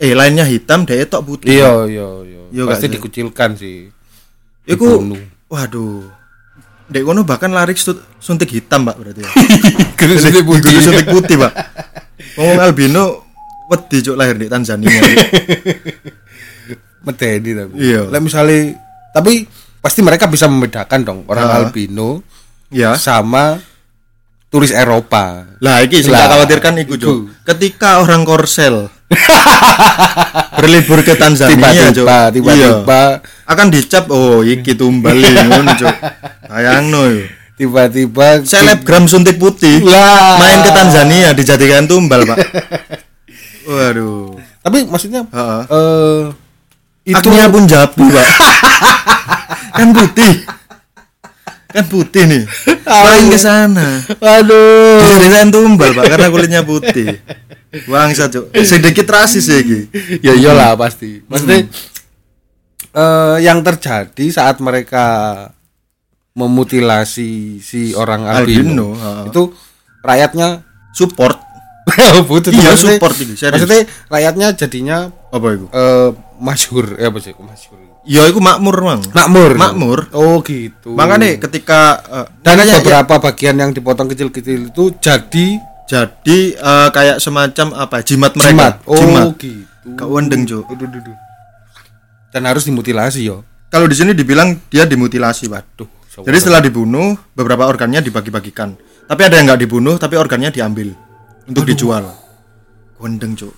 eh 0.00 0.16
lainnya 0.16 0.44
hitam 0.44 0.82
dek 0.82 0.96
itu 1.04 1.16
putih. 1.20 1.48
Iya, 1.54 1.72
iya, 1.86 2.08
iya. 2.24 2.40
Iya, 2.50 2.62
Pasti 2.64 2.80
gak 2.80 2.88
sih? 2.88 2.94
dikucilkan 2.96 3.50
sih. 3.54 3.76
Iku 4.64 5.12
waduh. 5.46 6.08
Dek 6.88 7.04
kono 7.04 7.22
bahkan 7.22 7.52
lari 7.52 7.76
su- 7.76 8.00
suntik 8.16 8.48
hitam 8.48 8.82
pak 8.82 8.96
berarti 8.96 9.20
ya. 9.20 9.30
Suntik 10.18 10.42
putih. 10.42 10.72
Suntik 10.80 11.06
putih 11.06 11.36
pak. 11.36 11.52
Ngomong 12.34 12.58
albino 12.58 13.28
wedi 13.70 14.02
cuk 14.02 14.16
lahir 14.16 14.34
di 14.34 14.46
Tanzania 14.46 14.90
Medeni 17.00 17.50
tapi. 17.54 17.72
Iya. 17.78 18.00
Lah 18.06 18.20
misalnya 18.20 18.76
tapi 19.10 19.48
pasti 19.80 20.00
mereka 20.00 20.26
bisa 20.26 20.44
membedakan 20.44 21.00
dong 21.00 21.20
orang 21.24 21.46
Ah. 21.46 21.56
albino 21.58 22.20
ya 22.68 22.92
sama 22.94 23.56
turis 24.46 24.68
Eropa. 24.68 25.48
Lah 25.58 25.80
iki 25.80 26.02
sing 26.02 26.12
tak 26.12 26.28
khawatirkan 26.28 26.76
iku. 26.78 26.94
Cuk. 26.94 27.16
Ketika 27.46 28.02
orang 28.02 28.22
Korsel 28.22 28.92
berlibur 30.60 31.00
ke 31.00 31.14
Tanzania, 31.14 31.88
Cuk. 31.88 32.04
Tiba-tiba, 32.04 32.52
Iya. 32.52 32.84
tiba-tiba, 32.84 33.02
akan 33.44 33.66
dicap 33.70 34.04
oh 34.06 34.44
iki 34.44 34.74
tumbal 34.74 35.16
ngono, 35.48 35.72
Cuk. 35.72 35.94
Bayangno 36.46 37.02
yo. 37.08 37.24
tiba-tiba 37.56 38.40
Selebgram 38.40 39.04
suntik 39.04 39.36
putih 39.36 39.80
Lah. 39.82 40.36
main 40.36 40.60
ke 40.60 40.70
Tanzania 40.70 41.32
dijadikan 41.32 41.84
tumbal, 41.84 42.24
Pak. 42.24 42.38
Waduh. 43.70 44.34
Tapi 44.66 44.78
maksudnya 44.90 45.22
eh 45.30 46.24
itu 47.06 47.16
Aknya 47.16 47.48
pun 47.48 47.64
jabu, 47.64 48.04
Pak. 48.06 48.28
kan 49.78 49.88
putih. 49.96 50.34
Kan 51.70 51.84
putih 51.88 52.22
nih. 52.28 52.42
Main 52.84 53.24
ke 53.30 53.38
sana. 53.40 54.04
aduh. 54.20 55.00
Dijadikan 55.00 55.48
tumbal, 55.48 55.90
Pak, 55.96 56.04
karena 56.06 56.28
kulitnya 56.28 56.62
putih. 56.66 57.18
Bangsa, 57.86 58.28
Cuk. 58.28 58.52
Sedikit 58.66 59.06
rasis 59.08 59.46
ya 59.46 59.58
iki. 59.62 59.80
ya 60.20 60.32
iyalah 60.34 60.76
pasti. 60.76 61.22
Maksudnya 61.24 61.70
eh, 62.94 63.36
yang 63.42 63.62
terjadi 63.62 64.26
saat 64.28 64.58
mereka 64.60 65.06
memutilasi 66.34 67.58
si 67.58 67.90
orang 67.98 68.22
albino, 68.26 68.94
Albino, 68.94 69.26
itu 69.26 69.42
rakyatnya 70.00 70.62
support 70.94 71.49
butuh 72.22 72.50
Iya, 72.50 72.72
support 72.74 73.14
ini, 73.16 73.34
serius. 73.34 73.62
maksudnya 73.62 73.80
rakyatnya 74.06 74.48
jadinya 74.54 74.98
apa 75.28 75.46
itu? 75.50 75.66
eh 75.68 76.08
masyhur 76.36 76.96
ya 76.96 77.08
apa 77.08 77.18
sih 77.18 77.32
masyhur? 77.34 77.78
Ya 78.00 78.24
itu 78.24 78.40
makmur 78.40 78.76
mang. 78.80 79.02
Makmur? 79.10 79.50
Makmur. 79.54 79.98
oh 80.12 80.40
gitu. 80.40 80.96
Makanya 80.96 81.36
ketika 81.38 81.80
eh, 82.02 82.26
dan 82.40 82.56
makanya 82.56 82.72
ya- 82.72 82.78
beberapa 82.80 83.14
bagian 83.20 83.56
yang 83.56 83.70
dipotong 83.70 84.08
kecil-kecil 84.08 84.70
itu 84.70 84.84
jadi 84.96 85.46
jadi 85.84 86.38
eh, 86.54 86.88
kayak 86.90 87.16
semacam 87.18 87.66
apa 87.76 88.00
jimat 88.00 88.32
mereka. 88.32 88.50
Jimat. 88.50 88.74
Oh 88.84 88.96
jimat. 88.96 89.36
gitu. 89.36 89.68
Gak 89.90 90.08
wendeng 90.08 90.42
Cuk. 90.44 90.64
Aduh, 90.66 90.86
aduh, 90.86 91.00
aduh. 91.00 91.16
dan 92.30 92.42
harus 92.44 92.62
dimutilasi 92.62 93.20
yo. 93.22 93.42
Kalau 93.66 93.84
di 93.84 93.94
sini 93.94 94.12
dibilang 94.12 94.54
dia 94.66 94.82
dimutilasi 94.82 95.46
pak. 95.46 95.62
Duh, 95.74 95.88
so- 96.06 96.22
jadi 96.22 96.36
setelah 96.36 96.60
dibunuh 96.60 97.18
beberapa 97.32 97.64
organnya 97.64 98.00
dibagi-bagikan. 98.00 98.74
Tapi 99.04 99.20
ada 99.20 99.34
yang 99.34 99.50
nggak 99.50 99.60
dibunuh 99.60 99.94
tapi 99.96 100.14
organnya 100.14 100.48
diambil 100.48 100.94
untuk 101.50 101.66
dijual. 101.66 102.04
Wendeng 102.96 103.34
cuk. 103.34 103.54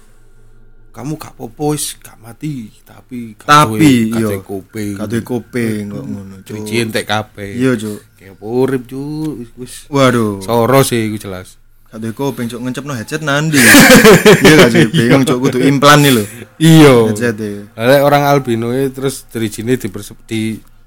Kamu 0.93 1.17
gak 1.17 1.33
popo 1.35 1.73
wis 1.73 1.97
gak 1.97 2.21
mati 2.21 2.69
tapi 2.85 3.33
gak 3.33 3.49
Tapi, 3.49 4.13
duwe 4.13 4.45
kuping 4.45 4.93
kado 4.93 5.17
kopeng 5.25 5.89
kok 5.89 6.05
ngono 6.05 6.35
cuk. 6.45 6.53
cuci 6.53 6.75
entek 6.79 7.09
kabeh. 7.09 7.57
Iya 7.57 7.73
cuk. 7.75 8.01
Kayak 8.13 8.37
urip 8.39 8.83
cu 8.85 9.01
wis- 9.41 9.55
wis. 9.57 9.75
Waduh. 9.89 10.45
Soro 10.45 10.85
sih 10.85 11.09
iku 11.09 11.17
jelas. 11.19 11.57
Kado 11.89 12.05
kopeng 12.13 12.45
cuk. 12.45 12.61
Ngecepno 12.61 12.93
headset 12.93 13.25
nandi. 13.25 13.57
Iya 14.45 14.55
gak 14.59 14.71
sih? 14.71 14.85
Bingung 14.93 15.25
cuk. 15.25 15.39
Kudu 15.43 15.59
implan 15.65 16.05
nih 16.05 16.13
lho. 16.13 16.25
Iya. 16.61 16.95
Headset 17.09 17.41
e. 17.41 17.53
Orang 17.99 18.29
albino 18.29 18.69
e 18.71 18.93
terus 18.93 19.25
dari 19.33 19.49
sini 19.49 19.81
di 19.81 19.89
di 20.29 20.41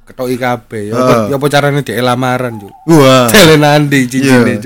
ketoki 0.05 0.37
kabeh. 0.37 0.93
Ya 0.93 1.01
apa 1.01 1.13
Ah. 1.25 1.33
ya 1.33 1.49
carane 1.49 1.81
di 1.81 1.97
lamaran 1.97 2.61
cu 2.61 2.69
wah 2.93 3.25
telenandi 3.25 4.05
Iya. 4.05 4.61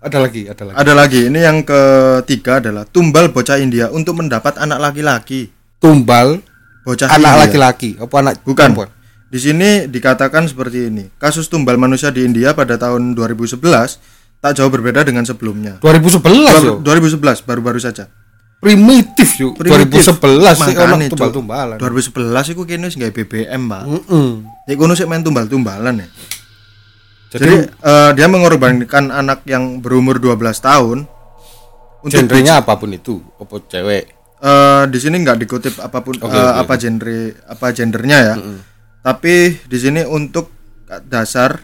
Ada 0.00 0.16
lagi 0.16 0.48
ada 0.48 0.62
lagi 0.64 0.76
ada 0.80 0.92
lagi 0.96 1.20
ini 1.28 1.40
yang 1.44 1.60
ketiga 1.60 2.58
adalah 2.64 2.88
tumbal 2.88 3.28
bocah 3.28 3.60
India 3.60 3.92
untuk 3.92 4.16
mendapat 4.16 4.56
anak 4.56 4.80
laki-laki 4.80 5.52
tumbal 5.76 6.40
bocah 6.84 7.12
anak 7.12 7.46
laki-laki 7.46 8.00
apa 8.00 8.14
anak 8.20 8.34
Bukan. 8.42 8.72
perempuan? 8.72 8.90
Di 9.30 9.38
sini 9.38 9.86
dikatakan 9.86 10.50
seperti 10.50 10.90
ini. 10.90 11.06
Kasus 11.14 11.46
tumbal 11.46 11.78
manusia 11.78 12.10
di 12.10 12.26
India 12.26 12.50
pada 12.50 12.74
tahun 12.74 13.14
2011 13.14 13.62
tak 14.42 14.52
jauh 14.58 14.66
berbeda 14.66 15.06
dengan 15.06 15.22
sebelumnya. 15.22 15.78
2011 15.78 16.66
yo 16.66 16.74
2011 16.82 17.46
baru-baru 17.46 17.78
saja. 17.78 18.10
primitif 18.60 19.38
yo 19.40 19.54
Primitif. 19.56 20.04
2011 20.04 20.66
sih 20.66 20.74
ono 20.76 20.96
Cuk. 21.00 21.10
tumbal-tumbalan 21.16 21.78
2011 21.80 22.52
iku 22.52 22.62
kene 22.68 22.92
wis 22.92 22.98
gawe 22.98 23.08
BBM, 23.08 23.62
Pak. 23.70 23.82
Heeh. 23.86 24.30
Ya 24.68 24.74
kono 24.76 24.92
sik 24.98 25.06
main 25.08 25.22
tumbal-tumbalan 25.22 25.94
ya. 26.02 26.06
Jadi, 27.30 27.38
Jadi 27.40 27.54
eh, 27.62 28.10
dia 28.12 28.26
mengorbankan 28.26 29.08
anak 29.08 29.46
yang 29.46 29.78
berumur 29.78 30.18
12 30.18 30.34
tahun 30.58 30.98
untuk 32.00 32.16
genrenya 32.18 32.58
apa 32.58 32.74
pun 32.74 32.90
itu, 32.90 33.22
apa 33.36 33.56
cewek. 33.62 34.04
eh, 34.40 34.82
di 34.88 34.98
sini 34.98 35.20
nggak 35.20 35.38
dikutip 35.38 35.74
apa 35.78 36.00
pun 36.00 36.16
Oke, 36.16 36.26
eh, 36.26 36.40
oke, 36.40 36.58
apa 36.58 36.74
genre 36.74 37.18
apa 37.46 37.66
gendernya 37.70 38.18
ya. 38.20 38.34
Tapi 39.00 39.34
di 39.62 39.78
sini 39.78 40.02
untuk 40.02 40.50
dasar 41.02 41.60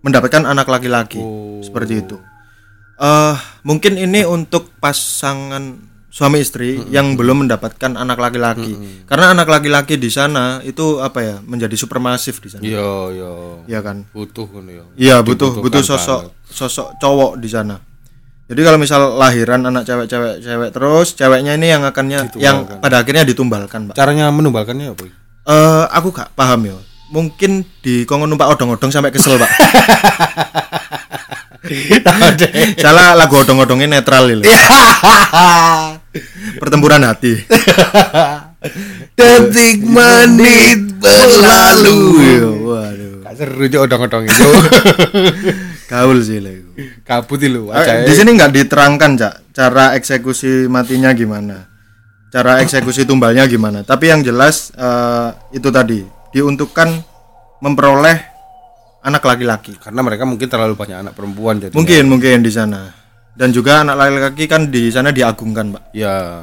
mendapatkan 0.00 0.44
anak 0.44 0.66
laki-laki 0.66 1.18
Oh. 1.18 1.58
seperti 1.60 2.00
itu. 2.00 2.16
eh 2.96 3.34
mungkin 3.62 3.92
ini 3.94 4.24
untuk 4.24 4.72
pasangan 4.76 5.76
suami 6.16 6.40
istri 6.40 6.80
yang 6.88 7.12
belum 7.12 7.44
mendapatkan 7.44 7.92
anak 7.92 8.16
laki-laki. 8.16 8.72
Karena 9.04 9.36
anak 9.36 9.52
laki-laki 9.52 10.00
di 10.00 10.08
sana 10.08 10.64
itu 10.64 10.96
apa 11.04 11.20
ya 11.20 11.36
menjadi 11.44 11.76
supermasif 11.76 12.40
di 12.40 12.48
sana. 12.48 12.64
Iya, 12.64 12.88
iya. 13.12 13.32
Iya 13.68 13.80
kan? 13.84 14.08
Butuh 14.16 14.48
ya. 14.64 14.84
Iya 14.96 15.16
butuh 15.20 15.60
butuh 15.60 15.84
sosok 15.84 16.32
banget. 16.32 16.48
sosok 16.48 16.96
cowok 16.96 17.36
di 17.36 17.48
sana. 17.52 17.76
Jadi 18.48 18.60
kalau 18.64 18.78
misal 18.80 19.12
lahiran 19.20 19.60
anak 19.68 19.84
cewek-cewek 19.84 20.40
cewek 20.40 20.70
terus 20.72 21.12
ceweknya 21.18 21.52
ini 21.58 21.68
yang 21.68 21.84
akannya 21.84 22.32
yang 22.40 22.64
pada 22.80 23.04
akhirnya 23.04 23.28
ditumbalkan, 23.28 23.92
Pak. 23.92 23.94
Caranya 24.00 24.32
menumbalkannya 24.32 24.96
apa? 24.96 25.04
Eh 25.44 25.84
aku 25.92 26.16
gak 26.16 26.32
paham 26.32 26.64
ya. 26.64 26.78
Mungkin 27.12 27.66
di 27.84 28.08
kongo 28.08 28.24
numpak 28.24 28.48
odong-odong 28.56 28.88
sampai 28.88 29.12
kesel, 29.12 29.36
Pak. 29.36 29.50
Salah 32.82 33.18
lagu 33.18 33.36
odong-odongnya 33.40 34.00
netral 34.00 34.30
itu. 34.30 34.46
Pertempuran 36.62 37.02
hati. 37.04 37.42
Detik 39.16 39.84
menit 39.84 40.96
berlalu. 40.98 41.98
Waduh. 42.66 43.14
Gak 43.26 43.34
seru 43.38 43.64
cok 43.68 43.82
odong-odong 43.86 44.24
itu. 44.26 44.48
Gaul 45.90 46.18
sih 46.22 46.42
lah 46.42 46.50
itu. 46.50 46.70
Kabut 47.06 47.40
lu. 47.46 47.70
Eh, 47.70 48.06
di 48.06 48.12
sini 48.14 48.34
nggak 48.34 48.50
diterangkan 48.50 49.10
cak 49.14 49.34
cara 49.56 49.96
eksekusi 49.96 50.68
matinya 50.68 51.16
gimana 51.16 51.64
cara 52.28 52.60
eksekusi 52.60 53.08
tumbalnya 53.08 53.48
gimana 53.48 53.80
tapi 53.80 54.12
yang 54.12 54.20
jelas 54.20 54.68
eh, 54.76 55.32
itu 55.56 55.72
tadi 55.72 56.04
diuntukkan 56.36 56.92
memperoleh 57.64 58.35
anak 59.06 59.22
laki-laki 59.22 59.78
Karena 59.78 60.02
mereka 60.02 60.26
mungkin 60.26 60.50
terlalu 60.50 60.74
banyak 60.74 60.98
anak 61.06 61.14
perempuan 61.14 61.62
jadi. 61.62 61.72
mungkin 61.72 62.10
mungkin 62.10 62.42
di 62.42 62.50
sana 62.50 62.90
dan 63.38 63.54
juga 63.54 63.86
anak 63.86 63.94
laki-laki 63.94 64.44
kan 64.50 64.66
di 64.66 64.90
sana 64.90 65.14
diagungkan 65.14 65.78
pak 65.78 65.82
Ya. 65.94 66.42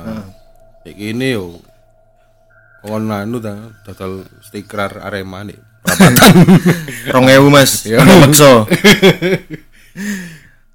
Kayak 0.85 0.95
gini 0.99 1.27
yo. 1.35 1.59
Kawan 2.83 3.07
anu 3.07 3.39
ta, 3.39 3.55
total 3.87 4.27
stiker 4.43 4.99
Arema 4.99 5.47
nih. 5.47 5.55
rong 7.13 7.27
ewu 7.27 7.51
mas 7.51 7.83
makso 8.23 8.63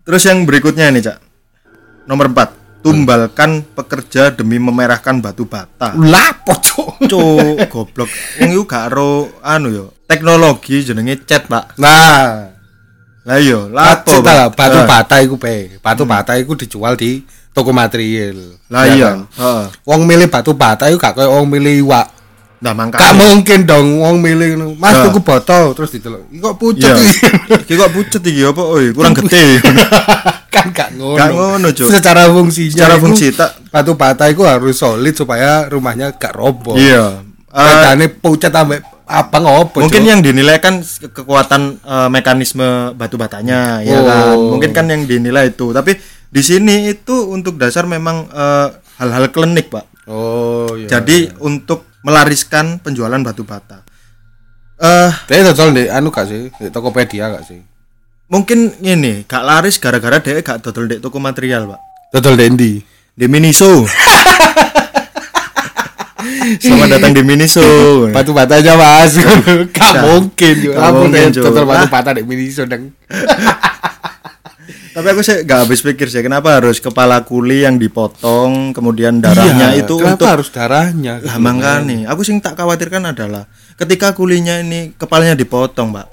terus 0.05 0.23
yang 0.25 0.45
berikutnya 0.45 0.93
nih 0.93 1.01
cak 1.01 1.17
nomor 2.05 2.29
4 2.29 2.58
tumbalkan 2.79 3.67
pekerja 3.69 4.31
demi 4.31 4.57
memerahkan 4.57 5.19
batu 5.19 5.45
bata 5.45 5.93
Lapo 5.95 6.55
cok. 6.55 7.05
Cuk, 7.05 7.57
goblok. 7.73 8.09
Wong 8.39 8.51
iku 8.51 8.65
gak 8.65 8.87
ro 8.91 9.13
anu 9.41 9.69
yo. 9.69 9.87
Teknologi 10.05 10.81
jenenge 10.81 11.21
chat, 11.23 11.45
Pak. 11.45 11.77
Nah, 11.77 12.55
Lah 13.23 13.37
iya, 13.37 13.61
Lapo 13.67 14.25
lah, 14.25 14.49
batu 14.49 14.79
Eh, 14.79 14.87
bata 14.87 15.15
iku 15.21 15.37
pe. 15.37 15.77
Batu 15.79 16.03
bata 16.03 16.33
iku 16.35 16.55
dijual 16.55 16.95
di 16.95 17.21
toko 17.51 17.71
material. 17.71 18.57
Lah 18.67 18.83
Ya 18.85 18.95
iya. 18.95 19.09
kan? 19.11 19.19
Heeh. 19.29 19.65
Wong 19.85 20.01
milih 20.05 20.27
batu 20.27 20.53
bata 20.53 20.89
iku 20.89 20.97
gak 20.97 21.13
koyo 21.13 21.35
wong 21.35 21.47
milih 21.47 21.85
iwak. 21.85 22.07
Nah, 22.59 22.73
Gak 22.73 22.99
mangkane. 22.99 23.15
mungkin 23.15 23.59
dong 23.65 24.01
wong 24.01 24.17
milih 24.19 24.57
ngono. 24.57 24.75
Mas 24.75 24.97
tuku 24.99 25.21
botol 25.21 25.75
terus 25.75 25.93
didelok. 25.93 26.25
Iki 26.27 26.41
kok 26.41 26.57
pucet 26.57 26.89
Iya. 26.89 26.97
iki. 26.97 27.27
Iki 27.69 27.75
kok 27.77 27.91
pucet 27.93 28.23
iki 28.25 28.41
apa? 28.43 28.63
Oi, 28.65 28.85
kurang 28.91 29.15
gede. 29.19 29.45
kan 30.49 30.67
gak 30.71 30.91
ngono. 30.93 31.15
Gak 31.15 31.31
ngono, 31.31 31.69
Cuk. 31.71 31.89
Secara 31.89 32.27
fungsinya 32.27 32.73
Secara 32.73 32.95
fungsi 32.97 33.27
tak 33.31 33.51
batu 33.69 33.93
bata 33.93 34.25
iku 34.27 34.43
harus 34.43 34.75
solid 34.75 35.13
supaya 35.13 35.67
rumahnya 35.67 36.13
gak 36.13 36.33
roboh. 36.33 36.73
iya. 36.75 37.21
Eh, 37.49 37.65
Bedane 37.65 38.07
pucet 38.11 38.51
ambek 38.51 38.81
abang 39.05 39.45
opo? 39.47 39.81
mungkin 39.81 40.03
Cuk? 40.03 40.09
yang 40.09 40.21
dinilai 40.21 40.57
kan 40.57 40.81
ke- 40.81 41.09
kekuatan 41.11 41.77
eh, 41.79 42.09
mekanisme 42.09 42.65
batu 42.93 43.15
batanya, 43.15 43.81
ya 43.81 43.95
Oh. 43.95 44.05
kan. 44.05 44.37
Mungkin 44.51 44.71
kan 44.71 44.87
yang 44.87 45.05
dinilai 45.05 45.51
itu. 45.51 45.71
Tapi 45.71 45.97
di 46.29 46.43
sini 46.43 46.89
itu 46.89 47.29
untuk 47.29 47.57
dasar 47.57 47.85
memang 47.85 48.29
eh, 48.29 48.69
hal-hal 48.97 49.29
klinik, 49.29 49.69
Pak. 49.69 49.85
Oh 50.07 50.73
iya. 50.73 50.89
Jadi 50.91 51.29
untuk 51.39 51.85
melariskan 52.01 52.79
penjualan 52.79 53.19
batu 53.19 53.43
bata. 53.43 53.85
Eh 54.79 55.11
Dia 55.27 55.43
dodol 55.45 55.75
di 55.75 55.85
anu 55.87 56.09
gak 56.09 56.25
sih? 56.25 56.49
Di 56.51 56.69
Tokopedia 56.69 57.29
gak 57.29 57.45
sih? 57.45 57.59
Mungkin 58.29 58.77
ini 58.79 59.25
gak 59.25 59.41
laris 59.41 59.81
gara-gara 59.81 60.21
dia 60.21 60.41
gak 60.41 60.61
dodol 60.61 60.85
di 60.87 61.01
toko 61.01 61.17
material 61.19 61.65
pak 61.67 61.81
Dodol 62.11 62.37
Dendi. 62.37 62.81
di 63.13 63.27
Miniso 63.27 63.85
selamat 66.61 66.89
datang 66.91 67.13
di 67.13 67.23
Miniso 67.23 67.65
Batu 68.09 68.33
bata 68.33 68.57
aja 68.57 68.73
mas. 68.73 69.17
Gak 69.69 69.95
mungkin. 70.07 70.55
Gak 70.67 70.91
mungkin, 70.91 71.29
Cuk. 71.31 71.45
dodol 71.45 71.65
batu 71.65 71.87
bata 71.89 72.11
di 72.13 72.23
Miniso 72.23 72.65
deng. 72.65 72.93
tapi 74.95 75.07
aku 75.09 75.23
sih 75.23 75.45
gak 75.45 75.65
habis 75.65 75.79
pikir 75.79 76.09
sih 76.09 76.21
kenapa 76.21 76.59
harus 76.59 76.79
kepala 76.79 77.23
kuli 77.23 77.63
yang 77.63 77.77
dipotong 77.77 78.73
kemudian 78.73 79.21
darahnya 79.21 79.71
Iya, 79.71 79.85
itu 79.85 79.95
kenapa 79.95 80.13
untuk 80.17 80.27
harus 80.27 80.49
darahnya? 80.51 81.23
lah 81.23 81.39
makanya 81.39 82.11
aku 82.11 82.27
sih 82.27 82.35
tak 82.37 82.59
khawatirkan 82.59 83.07
adalah 83.07 83.47
ketika 83.75 84.11
kulinya 84.11 84.59
ini 84.59 84.91
kepalanya 84.93 85.33
dipotong 85.33 85.95
pak 85.95 86.07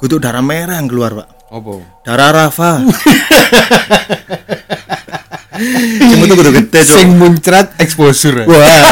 kutuk 0.00 0.18
darah 0.18 0.40
merah 0.40 0.80
yang 0.80 0.88
keluar 0.88 1.12
pak 1.12 1.28
Apa? 1.54 1.74
darah 2.02 2.30
Rafa 2.34 2.82
Sing 6.00 6.18
itu 6.20 6.34
kudu 6.34 6.50
gede 6.52 6.80
Cuk. 6.82 6.92
Sing 6.92 7.14
muncrat 7.14 7.78
exposure. 7.78 8.42
Wah, 8.42 8.58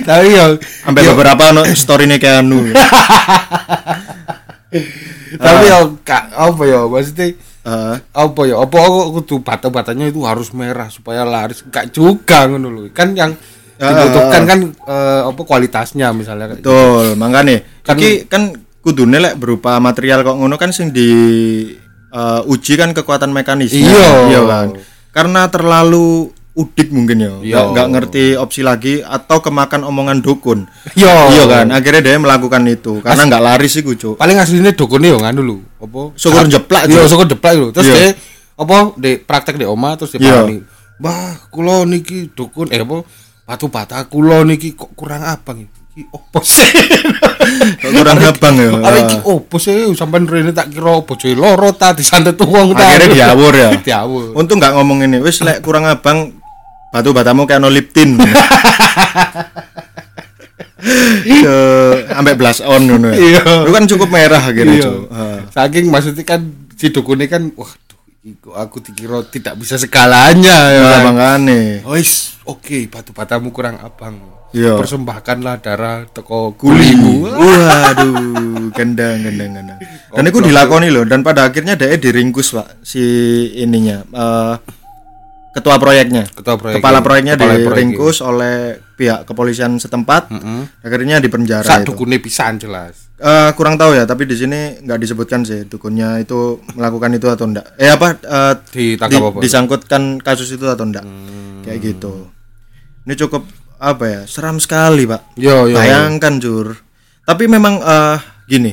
Tapi 0.00 0.26
yo 0.30 0.54
sampai 0.80 1.02
beberapa 1.04 1.50
no 1.50 1.66
story 1.66 2.06
nih 2.06 2.16
kayak 2.16 2.40
anu. 2.40 2.70
tapi 5.32 5.64
Ah. 5.64 5.82
yo 5.82 5.98
kak 6.00 6.30
apa 6.30 6.62
yo 6.64 6.86
maksudnya 6.86 7.34
Heeh. 7.60 7.94
apa 8.08 8.40
ya 8.46 8.54
apa 8.56 8.76
aku 8.78 8.98
kudu 9.16 9.34
bata-batanya 9.40 10.06
itu 10.06 10.22
harus 10.22 10.50
merah 10.50 10.86
supaya 10.86 11.22
laris 11.22 11.62
gak 11.64 11.90
juga 11.90 12.46
ngono 12.46 12.70
lho 12.70 12.80
kan 12.88 13.10
yang 13.12 13.34
Ah, 13.76 13.90
dibutuhkan 13.90 14.42
kan 14.44 14.58
eh, 14.62 15.20
apa 15.24 15.40
kualitasnya 15.40 16.12
misalnya 16.12 16.52
gitu. 16.52 16.68
Betul, 16.68 17.16
makanya 17.16 17.64
Kan- 17.80 17.96
iki 17.96 18.28
kan 18.28 18.52
kudune 18.80 19.20
lek 19.20 19.36
berupa 19.36 19.76
material 19.78 20.24
kok 20.24 20.36
ngono 20.36 20.56
kan 20.56 20.72
sing 20.72 20.90
di 20.90 21.08
eh, 22.10 22.40
uji 22.44 22.74
kan 22.74 22.90
kekuatan 22.90 23.30
mekanisnya. 23.30 23.86
Iya. 24.28 24.40
kan. 24.44 24.68
Karena 25.10 25.46
terlalu 25.50 26.30
udik 26.50 26.90
mungkin 26.90 27.18
ya. 27.22 27.30
Iya. 27.30 27.36
Nggak, 27.44 27.64
nggak 27.70 27.88
ngerti 27.94 28.24
opsi 28.34 28.60
lagi 28.60 29.00
atau 29.00 29.38
kemakan 29.38 29.86
omongan 29.86 30.18
dukun. 30.20 30.66
Iya. 30.98 31.14
Iya 31.30 31.44
kan. 31.46 31.66
Akhirnya 31.70 32.02
dia 32.02 32.18
melakukan 32.18 32.62
itu 32.66 32.98
karena 33.04 33.22
nggak 33.28 33.42
laris 33.44 33.70
sih 33.76 33.82
Cuk. 33.84 34.16
paling 34.18 34.36
aslinya 34.40 34.72
dukune 34.74 35.08
yo 35.08 35.18
nganu 35.20 35.40
lho 35.44 35.56
apa 35.80 36.12
Syukur 36.16 36.44
jeplak, 36.48 36.88
iya 36.88 37.08
syukur 37.08 37.26
jeplak 37.28 37.52
lho 37.56 37.68
terus 37.72 37.88
Iya. 37.88 37.94
dia 37.96 38.08
apa 38.60 38.76
di 39.00 39.16
praktek 39.16 39.56
di 39.56 39.64
oma 39.64 39.96
terus 39.96 40.12
dia 40.12 40.20
Iya. 40.20 40.32
parani 40.44 40.58
Mbah 41.00 41.48
kula 41.48 41.88
niki 41.88 42.28
dukun 42.36 42.68
eh 42.68 42.76
apa 42.76 43.00
batu 43.48 43.66
bata 43.72 44.04
kula 44.04 44.44
niki 44.44 44.76
kok 44.76 44.92
kurang 44.92 45.24
abang 45.24 45.64
iki 45.90 46.06
opo 46.08 46.38
sih 46.40 46.70
kurang 47.82 48.18
abang 48.18 48.54
ya. 48.54 48.70
Arek 48.78 49.02
iki 49.06 49.18
opo 49.22 49.58
sih 49.58 49.90
sampean 49.92 50.24
rene 50.24 50.54
tak 50.54 50.70
kira 50.70 51.02
bojoe 51.02 51.34
loro 51.34 51.74
ta 51.74 51.90
disantet 51.90 52.38
wong 52.38 52.72
ta 52.72 52.86
Akhirnya 52.86 53.34
diawur 53.34 53.52
ya. 53.52 53.70
diawur 53.86 54.32
Untung 54.34 54.58
nggak 54.58 54.70
ngomong 54.72 55.02
ini. 55.02 55.18
Wis 55.18 55.42
lek 55.42 55.60
kurang 55.60 55.84
abang 55.84 56.30
batu 56.90 57.10
batamu 57.10 57.42
kayak 57.44 57.58
no 57.58 57.68
liptin. 57.68 58.14
Ke 60.80 61.56
ambek 62.10 62.34
blas 62.34 62.64
on 62.64 62.82
ngono 62.82 63.12
ya. 63.12 63.18
Iya. 63.18 63.42
Itu 63.62 63.70
kan 63.70 63.84
cukup 63.86 64.08
merah 64.08 64.40
akhirnya, 64.40 64.80
Iya. 64.80 64.90
Saking 65.52 65.92
maksudnya 65.92 66.24
kan 66.24 66.40
si 66.72 66.88
dukune 66.88 67.28
kan 67.28 67.52
waduh 67.52 67.98
aku 68.56 68.80
dikira 68.80 69.20
tidak 69.28 69.60
bisa 69.60 69.76
segalanya 69.76 70.56
ya 70.70 70.80
Nah, 70.80 70.90
kan? 70.90 71.02
makane. 71.06 71.84
Wis, 71.84 72.39
oke, 72.50 72.78
batu 72.86 73.10
batamu 73.10 73.48
kurang 73.50 73.78
abang. 73.78 74.18
Iya. 74.50 74.74
Persembahkanlah 74.74 75.62
darah 75.62 76.02
teko 76.04 76.52
kulimu. 76.52 77.30
Waduh, 77.30 78.14
gendang 78.72 79.22
gendang 79.22 79.50
gendang. 79.54 79.78
Dan 80.10 80.24
itu 80.26 80.38
dilakoni 80.40 80.90
loh 80.90 81.04
dan 81.04 81.22
pada 81.22 81.46
akhirnya 81.46 81.74
dia 81.74 81.94
diringkus, 81.94 82.52
Pak, 82.52 82.82
si 82.82 83.02
ininya. 83.56 84.02
eh, 84.04 84.54
ketua 85.50 85.78
proyeknya. 85.78 86.26
Ketua 86.28 86.54
proyek. 86.54 86.78
Kepala 86.78 86.98
proyeknya 86.98 87.34
Kepala 87.34 87.54
proyek. 87.54 87.66
diringkus 87.68 88.16
oleh 88.20 88.56
pihak 88.94 89.22
kepolisian 89.22 89.78
setempat. 89.78 90.34
Akhirnya 90.82 91.18
dipenjara 91.18 91.62
Sak 91.62 91.82
itu. 91.82 91.94
dukune 91.94 92.18
pisan 92.18 92.58
jelas. 92.58 93.06
Eh, 93.16 93.50
kurang 93.52 93.76
tahu 93.76 93.92
ya, 93.92 94.02
tapi 94.02 94.24
di 94.24 94.32
sini 94.32 94.80
nggak 94.80 94.98
disebutkan 94.98 95.44
sih 95.44 95.62
dukunnya 95.64 96.18
itu 96.18 96.56
melakukan 96.72 97.12
itu 97.12 97.28
atau 97.28 97.44
enggak. 97.44 97.68
Eh 97.76 97.86
apa 97.86 98.16
eh, 98.16 98.54
Ditangkap 98.96 99.20
apa? 99.22 99.38
disangkutkan 99.38 100.02
kasus 100.18 100.50
itu 100.50 100.64
atau 100.64 100.82
enggak. 100.82 101.04
Kayak 101.60 101.78
gitu. 101.84 102.32
Ini 103.10 103.18
cukup 103.26 103.42
apa 103.82 104.04
ya? 104.06 104.20
Seram 104.30 104.62
sekali, 104.62 105.02
Pak. 105.02 105.34
Yo 105.34 105.66
yo. 105.66 105.74
Bayangkan, 105.74 106.38
Jur. 106.38 106.78
Tapi 107.26 107.50
memang 107.50 107.82
eh 107.82 108.22
gini, 108.46 108.70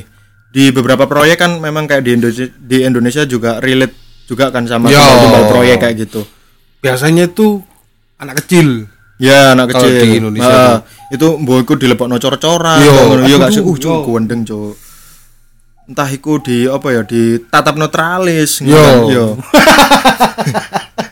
di 0.54 0.70
beberapa 0.70 1.10
proyek 1.10 1.42
kan 1.42 1.58
memang 1.58 1.90
kayak 1.90 2.06
di 2.06 2.14
Indonesia 2.14 2.46
di 2.46 2.86
Indonesia 2.86 3.26
juga 3.26 3.58
relate 3.58 3.98
juga 4.30 4.54
kan 4.54 4.62
sama 4.70 4.94
Yo. 4.94 5.02
tumbal 5.02 5.42
proyek 5.50 5.82
kayak 5.82 6.06
gitu. 6.06 6.22
Biasanya 6.78 7.26
itu 7.26 7.66
anak 8.22 8.46
kecil. 8.46 8.86
Ya 9.18 9.58
anak 9.58 9.74
kecil. 9.74 10.06
di 10.06 10.22
Indonesia 10.22 10.54
Ah, 10.54 10.76
itu 11.10 11.26
mbokku 11.34 11.74
dilepokno 11.74 12.22
cor-coran. 12.22 12.78
Yo. 12.78 13.18
Yo 13.26 13.42
gak 13.42 13.50
sih 13.50 13.58
uh 13.58 13.74
cuk 13.74 13.90
yo. 13.90 14.06
kuwendeng 14.06 14.46
cuk. 14.46 14.78
Entah 15.90 16.06
iku 16.14 16.38
di 16.38 16.70
apa 16.70 16.94
ya 16.94 17.02
di 17.02 17.42
tatap 17.42 17.74
netralis 17.74 18.62
Yo. 18.62 18.70
ngono. 18.70 19.10
yo. 19.10 19.26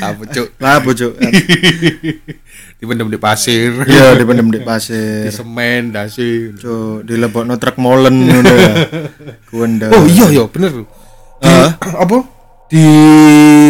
Apa 0.00 0.22
cuk? 0.24 0.48
Lah 0.56 0.78
apa 0.78 0.90
cuk? 0.92 1.12
Dipendem 2.78 3.08
di 3.08 3.18
pasir. 3.18 3.74
Iya 3.82 4.14
dipendem 4.14 4.48
di 4.48 4.58
Di 4.58 4.64
pasir. 4.64 5.26
semen 5.28 5.90
dasir. 5.90 6.54
Cuk, 6.54 7.02
dilepokno 7.02 7.56
truk 7.56 7.76
molen 7.76 8.22
ngono 8.22 8.46
ya. 8.48 8.72
Kuwendeng. 9.44 9.90
Oh 9.90 10.04
iya 10.04 10.26
iya 10.30 10.44
bener. 10.46 10.72
Di, 10.72 10.84
Ah. 11.40 11.70
apa? 12.02 12.18
Di 12.68 12.84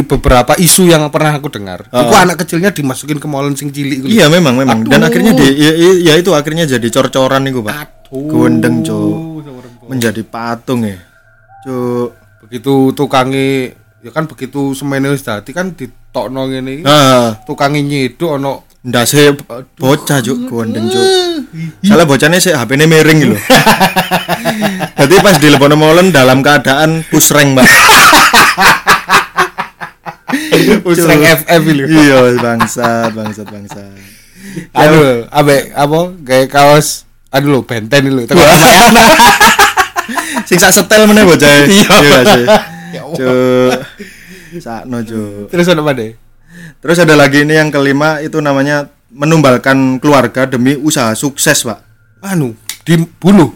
beberapa 0.03 0.57
isu 0.57 0.85
yang 0.85 1.07
pernah 1.09 1.31
aku 1.33 1.47
dengar, 1.49 1.87
itu 1.87 2.15
anak 2.19 2.43
kecilnya 2.43 2.75
dimasukin 2.75 3.17
ke 3.17 3.31
molen 3.31 3.55
sing 3.55 3.71
cilik. 3.71 4.03
Iya 4.03 4.27
memang 4.27 4.59
memang 4.59 4.83
dan 4.83 4.99
Aduh. 4.99 5.07
akhirnya 5.07 5.33
di 5.33 5.47
ya, 5.55 5.71
ya- 5.71 6.01
ya 6.03 6.15
itu 6.19 6.35
akhirnya 6.35 6.67
jadi 6.67 6.83
cor-coran 6.89 7.47
niku, 7.47 7.63
Pak. 7.63 8.11
Aduh. 8.11 8.27
Kuwendeng 8.27 8.83
cuk. 8.83 9.47
Menjadi 9.87 10.21
patung 10.23 10.83
ya. 10.83 10.99
Cuk. 11.63 12.17
begitu 12.39 12.95
tukangi 12.95 13.75
ya 13.99 14.15
kan 14.15 14.31
begitu 14.31 14.79
semene 14.79 15.11
wis 15.11 15.27
dadi 15.27 15.51
kan 15.51 15.75
ditokno 15.75 16.47
ngene 16.47 16.71
iki 16.81 16.85
Ah, 16.87 17.35
tukangi 17.43 17.83
nyeduk 17.83 18.39
ono 18.39 18.63
ndase 18.87 19.35
bocah 19.75 20.23
juk 20.23 20.47
kuwendeng 20.47 20.87
cuk. 20.87 21.07
Salah 21.83 22.07
bocahnya 22.07 22.39
sih 22.39 22.55
HP-ne 22.55 22.87
miring 22.87 23.19
gitu. 23.27 23.35
Jadi 24.95 25.15
pas 25.19 25.35
dilebono 25.43 25.75
molen 25.75 26.15
dalam 26.15 26.47
keadaan 26.47 27.03
pusreng, 27.11 27.59
Mbak. 27.59 27.67
usreng 30.89 31.21
FF 31.27 31.63
lho. 31.75 31.85
Iya, 31.91 32.39
bangsat, 32.39 33.11
bangsat, 33.13 33.47
bangsat. 33.51 33.99
aduh 34.73 35.29
abe 35.31 35.71
apa 35.77 35.99
gawe 36.25 36.47
kaos 36.51 37.05
aduh 37.31 37.49
lho 37.53 37.61
benten 37.67 38.09
lho 38.11 38.25
Sing 40.49 40.57
sak 40.57 40.73
setel 40.73 41.05
meneh 41.05 41.21
bocah. 41.27 41.67
Iya. 41.69 42.78
Cuk. 43.15 43.73
Sakno, 44.65 44.99
Cuk. 45.01 45.49
terus 45.49 45.69
ono 45.69 45.83
apa 45.83 45.93
deh 45.95 46.13
Terus 46.79 46.99
ada 46.99 47.15
lagi 47.15 47.43
ini 47.45 47.55
yang 47.55 47.69
kelima 47.69 48.19
itu 48.19 48.39
namanya 48.39 48.89
menumbalkan 49.11 49.99
keluarga 49.99 50.45
demi 50.45 50.75
usaha 50.75 51.13
sukses, 51.13 51.63
Pak. 51.63 51.81
anu 52.21 52.53
dibunuh 52.83 53.53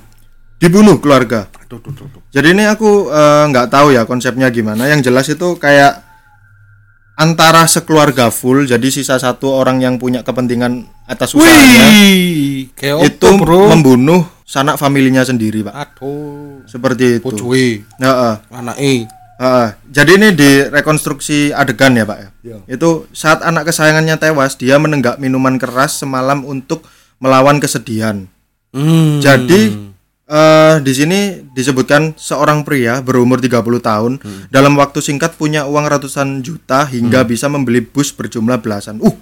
Dibunuh 0.57 1.03
keluarga. 1.03 1.51
aduh 1.59 1.83
aduh 1.83 1.91
aduh, 1.91 2.07
aduh. 2.07 2.23
Jadi 2.31 2.55
ini 2.55 2.65
aku 2.65 3.11
eh, 3.11 3.45
nggak 3.51 3.67
tahu 3.67 3.91
ya 3.91 4.07
konsepnya 4.07 4.47
gimana. 4.47 4.87
Yang 4.87 5.11
jelas 5.11 5.27
itu 5.27 5.59
kayak 5.59 6.07
antara 7.12 7.67
sekeluarga 7.67 8.31
full, 8.31 8.65
jadi 8.65 8.87
sisa 8.87 9.19
satu 9.19 9.51
orang 9.51 9.83
yang 9.83 9.95
punya 9.99 10.23
kepentingan 10.23 10.87
atas 11.05 11.35
usahanya 11.35 11.93
wih 11.93 12.71
itu 13.05 13.29
bro 13.37 13.69
membunuh 13.69 14.23
sanak 14.47 14.79
familinya 14.79 15.21
sendiri, 15.23 15.61
pak. 15.62 15.75
aduh 15.75 16.62
Seperti 16.65 17.19
itu. 17.19 17.27
bojoe 17.27 17.83
Heeh, 17.85 18.35
anake 18.51 19.07
heeh. 19.42 19.68
Jadi 19.90 20.11
ini 20.14 20.28
direkonstruksi 20.31 21.50
adegan 21.50 21.98
ya, 21.98 22.07
pak. 22.07 22.18
ya. 22.18 22.28
Iya. 22.46 22.57
Itu 22.78 23.11
saat 23.11 23.42
anak 23.42 23.68
kesayangannya 23.68 24.16
tewas, 24.22 24.55
dia 24.55 24.78
menenggak 24.78 25.18
minuman 25.18 25.59
keras 25.59 25.98
semalam 25.98 26.46
untuk 26.46 26.87
melawan 27.18 27.59
kesedihan. 27.59 28.31
hmm. 28.70 29.18
Jadi 29.18 29.92
eh 30.33 30.76
di 30.81 30.92
sini 30.96 31.18
disebutkan 31.52 32.16
seorang 32.16 32.64
pria 32.64 33.05
berumur 33.05 33.37
30 33.37 33.59
tahun 33.85 34.12
dalam 34.48 34.78
waktu 34.81 35.05
singkat 35.05 35.37
punya 35.37 35.68
uang 35.68 35.85
ratusan 35.85 36.40
juta 36.40 36.88
hingga 36.88 37.26
bisa 37.26 37.52
membeli 37.52 37.85
bus 37.85 38.14
berjumlah 38.14 38.62
belasan. 38.62 38.96
Uh, 39.02 39.12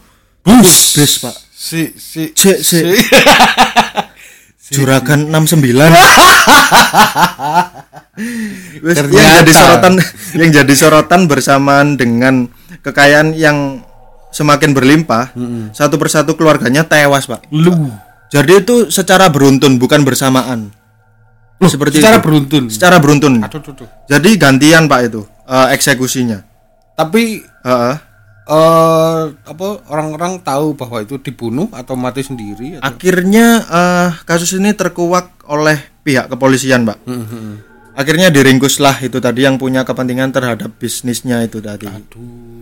bus 0.47 0.95
bus, 0.95 1.13
Pak. 1.19 1.35
si 1.51 1.91
si 1.99 2.31
Cek, 2.31 2.59
cek. 2.63 2.85
Juragan 4.71 5.27
69. 5.35 5.67
Wes, 8.85 8.97
yang 9.11 9.43
jadi 9.43 9.53
sorotan 9.53 9.93
yang 10.41 10.51
jadi 10.55 10.75
sorotan 10.77 11.21
bersamaan 11.27 11.99
dengan 11.99 12.47
kekayaan 12.85 13.35
yang 13.35 13.83
semakin 14.31 14.71
berlimpah, 14.71 15.35
satu 15.75 15.99
persatu 15.99 16.39
keluarganya 16.39 16.87
tewas, 16.87 17.27
Pak. 17.27 17.51
lu 17.51 17.91
Jadi 18.31 18.63
itu 18.63 18.87
secara 18.95 19.27
beruntun 19.27 19.75
bukan 19.83 20.07
bersamaan. 20.07 20.71
Seperti 21.61 22.01
secara 22.01 22.23
itu. 22.23 22.25
beruntun 22.25 22.65
secara 22.73 22.97
beruntun. 23.03 23.45
aduh 23.45 23.61
aduh, 23.61 23.75
aduh. 23.77 23.89
Jadi 24.09 24.31
gantian 24.41 24.89
Pak 24.89 25.01
itu 25.13 25.27
eh, 25.45 25.69
eksekusinya. 25.77 26.41
tapi 26.97 27.45
Heeh. 27.45 28.10
Eh 28.51 29.23
apa 29.47 29.67
orang-orang 29.87 30.43
tahu 30.43 30.75
bahwa 30.75 30.99
itu 31.07 31.23
dibunuh 31.23 31.71
atau 31.71 31.95
mati 31.95 32.27
sendiri 32.27 32.83
atau 32.83 32.87
Akhirnya 32.91 33.47
eh, 33.63 34.09
kasus 34.27 34.59
ini 34.59 34.75
terkuak 34.75 35.47
oleh 35.47 35.79
pihak 36.03 36.27
kepolisian, 36.27 36.83
Pak. 36.83 36.99
Hmm, 37.07 37.63
Akhirnya 37.95 38.33
diringkuslah 38.33 39.03
itu 39.07 39.23
tadi 39.23 39.47
yang 39.47 39.55
punya 39.61 39.87
kepentingan 39.87 40.35
terhadap 40.35 40.75
bisnisnya 40.79 41.47
itu 41.47 41.63
tadi. 41.63 41.87
aduh 41.87 42.59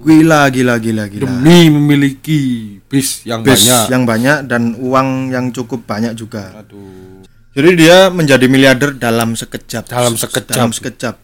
Gila, 0.00 0.48
gila, 0.48 0.80
gila, 0.80 1.04
gila. 1.12 1.28
demi 1.28 1.68
memiliki 1.68 2.40
bis 2.88 3.20
yang 3.28 3.44
Bis 3.44 3.68
banyak 3.68 3.84
yang 3.92 4.02
banyak 4.08 4.38
dan 4.48 4.72
uang 4.80 5.28
yang 5.28 5.52
cukup 5.52 5.84
banyak 5.84 6.16
juga. 6.16 6.56
aduh 6.56 7.20
Jadi 7.52 7.70
dia 7.76 8.08
menjadi 8.08 8.48
miliarder 8.48 8.96
dalam 8.96 9.36
sekejap. 9.36 9.92
Dalam 9.92 10.16
sekejap. 10.16 10.56
Dalam 10.56 10.72
sekejap. 10.72 11.14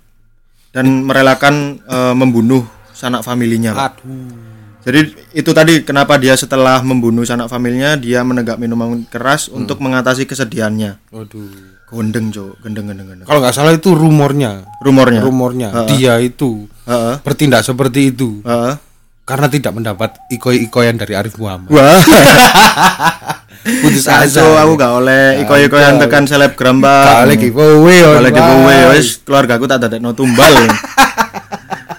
Dan 0.77 1.09
merelakan 1.09 1.81
eh, 1.89 2.13
membunuh 2.13 2.69
sanak 2.97 3.21
familinya. 3.21 3.71
Pak. 3.71 4.01
aduh 4.01 4.33
Jadi 4.81 5.01
itu 5.35 5.51
tadi 5.51 5.83
kenapa 5.83 6.15
dia 6.15 6.33
setelah 6.33 6.79
membunuh 6.81 7.21
sanak 7.23 7.47
familinya 7.47 7.93
dia 7.95 8.23
menegak 8.23 8.57
minuman 8.57 9.03
keras 9.05 9.47
Hmm. 9.47 9.61
untuk 9.61 9.79
mengatasi 9.79 10.25
kesedihannya. 10.25 10.97
aduh 11.07 11.77
Gendeng, 11.87 12.31
Cok. 12.31 12.63
Gendeng, 12.63 12.87
gendeng, 12.89 13.07
gendeng. 13.09 13.27
kalau 13.27 13.39
nggak 13.39 13.53
salah 13.53 13.71
itu 13.71 13.93
rumornya 13.93 14.63
Rumornya. 14.81 15.21
rumornya 15.21 15.69
Heeh. 15.71 15.89
dia 15.93 16.15
itu 16.19 16.67
Heeh. 16.83 17.19
bertindak 17.21 17.63
seperti 17.63 18.11
itu 18.11 18.43
Heeh. 18.43 18.75
karena 19.23 19.47
tidak 19.47 19.73
mendapat 19.73 20.11
ikoi-ikoyan 20.29 20.95
dari 20.95 21.15
Arif 21.15 21.35
Muhammad. 21.37 21.67
Wah, 21.69 21.99
Putus 23.83 24.07
asa. 24.07 24.47
aku 24.57 24.75
gak 24.77 24.93
oleh 24.95 25.43
iko-ikoan 25.43 25.99
tekan 25.99 26.23
selebgram, 26.23 26.79
Pak. 26.79 27.27
Giveaway 27.35 27.99
on. 28.05 28.15
Kalau 28.17 28.31
giveaway 28.31 28.79
Mas. 28.85 28.91
wis 28.95 29.07
keluarga 29.21 29.59
aku 29.59 29.67
tak 29.67 29.83
dadekno 29.83 30.11
tumbal. 30.13 30.55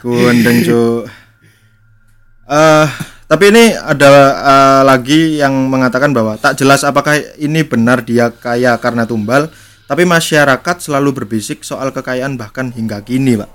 Kuendeng, 0.07 0.57
Cuk. 0.63 1.01
Eh, 2.47 2.87
tapi 3.27 3.43
ini 3.51 3.75
ada 3.75 4.07
eh, 4.39 4.81
lagi 4.87 5.35
yang 5.35 5.67
mengatakan 5.67 6.15
bahwa 6.15 6.39
tak 6.39 6.55
jelas 6.55 6.87
apakah 6.87 7.19
ini 7.35 7.67
benar 7.67 8.07
dia 8.07 8.31
kaya 8.31 8.79
karena 8.79 9.03
tumbal, 9.03 9.51
tapi 9.83 10.07
masyarakat 10.07 10.75
selalu 10.79 11.23
berbisik 11.23 11.67
soal 11.67 11.91
kekayaan 11.91 12.39
bahkan 12.39 12.71
hingga 12.71 13.03
kini, 13.03 13.35
Pak. 13.35 13.49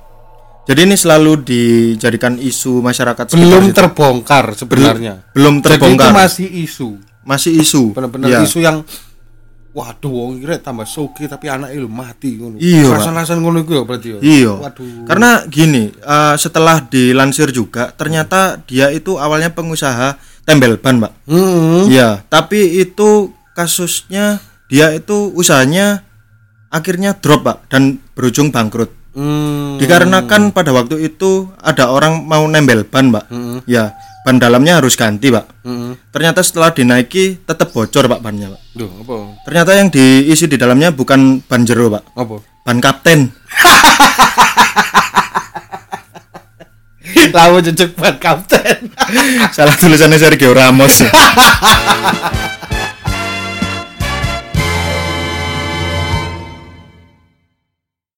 Jadi 0.63 0.81
ini 0.87 0.95
selalu 0.95 1.43
dijadikan 1.43 2.39
isu 2.39 2.87
masyarakat 2.87 3.35
belum 3.35 3.73
situ. 3.73 3.75
terbongkar 3.75 4.55
sebenarnya. 4.55 5.27
belum 5.35 5.59
terbongkar. 5.59 6.07
Jadi 6.07 6.15
itu 6.15 6.21
masih 6.23 6.49
isu. 6.63 6.89
masih 7.27 7.51
isu. 7.59 7.83
Benar-benar 7.91 8.29
Iya. 8.31 8.41
isu 8.47 8.59
yang 8.63 8.87
waduh 9.73 10.13
wong 10.13 10.45
kira 10.45 10.61
tambah 10.61 10.85
soge 10.85 11.25
tapi 11.25 11.49
anaknya 11.49 11.81
lu 11.81 11.89
mati 11.89 12.37
ngono. 12.37 12.61
Iya, 12.61 12.93
Pak. 12.93 12.97
Alasan-alasan 13.01 13.39
ngono 13.41 13.65
iku 13.65 13.73
ya 13.81 13.83
berarti 13.89 14.09
ya. 14.13 14.19
Iya. 14.21 14.53
Waduh. 14.61 15.09
Karena 15.09 15.31
gini, 15.49 15.89
eh, 15.89 16.35
setelah 16.37 16.85
dilansir 16.85 17.49
juga 17.51 17.89
ternyata 17.97 18.61
dia 18.69 18.93
itu 18.93 19.17
awalnya 19.17 19.49
pengusaha 19.57 20.21
tembel 20.45 20.77
ban, 20.77 21.01
Pak. 21.01 21.13
Hmm. 21.25 21.89
Iya, 21.89 22.21
tapi 22.29 22.85
itu 22.85 23.33
kasusnya 23.57 24.45
dia 24.69 24.93
itu 24.93 25.33
usahanya 25.33 26.05
akhirnya 26.69 27.17
drop, 27.17 27.49
Pak, 27.49 27.73
dan 27.73 27.97
berujung 28.13 28.53
bangkrut. 28.53 28.93
Hmm. 29.13 29.77
Dikarenakan 29.77 30.57
pada 30.57 30.73
waktu 30.73 31.05
itu 31.05 31.49
ada 31.61 31.93
orang 31.93 32.25
mau 32.29 32.45
nembel 32.45 32.85
ban, 32.85 33.09
Pak. 33.09 33.25
Ya, 33.65 33.97
ban 34.23 34.39
dalamnya 34.39 34.79
harus 34.79 34.95
ganti, 34.95 35.31
Pak. 35.35 35.67
Hmm. 35.67 35.99
Ternyata 36.15 36.41
setelah 36.47 36.71
dinaiki 36.71 37.43
tetap 37.43 37.75
bocor, 37.75 38.07
Pak, 38.07 38.21
bannya, 38.23 38.55
Pak. 38.55 38.61
Duh, 38.79 38.91
apa? 39.03 39.15
Ternyata 39.47 39.71
yang 39.77 39.89
diisi 39.91 40.47
di 40.47 40.57
dalamnya 40.57 40.95
bukan 40.95 41.43
ban 41.43 41.67
jero, 41.67 41.91
Pak. 41.91 42.15
Apa? 42.15 42.37
Ban 42.63 42.79
kapten. 42.79 43.31
Lawan 47.33 47.65
jejak 47.65 47.97
ban 47.97 48.17
kapten. 48.21 48.93
Salah 49.57 49.75
tulisannya 49.77 50.21
Sergio 50.21 50.53
Ramos. 50.53 51.01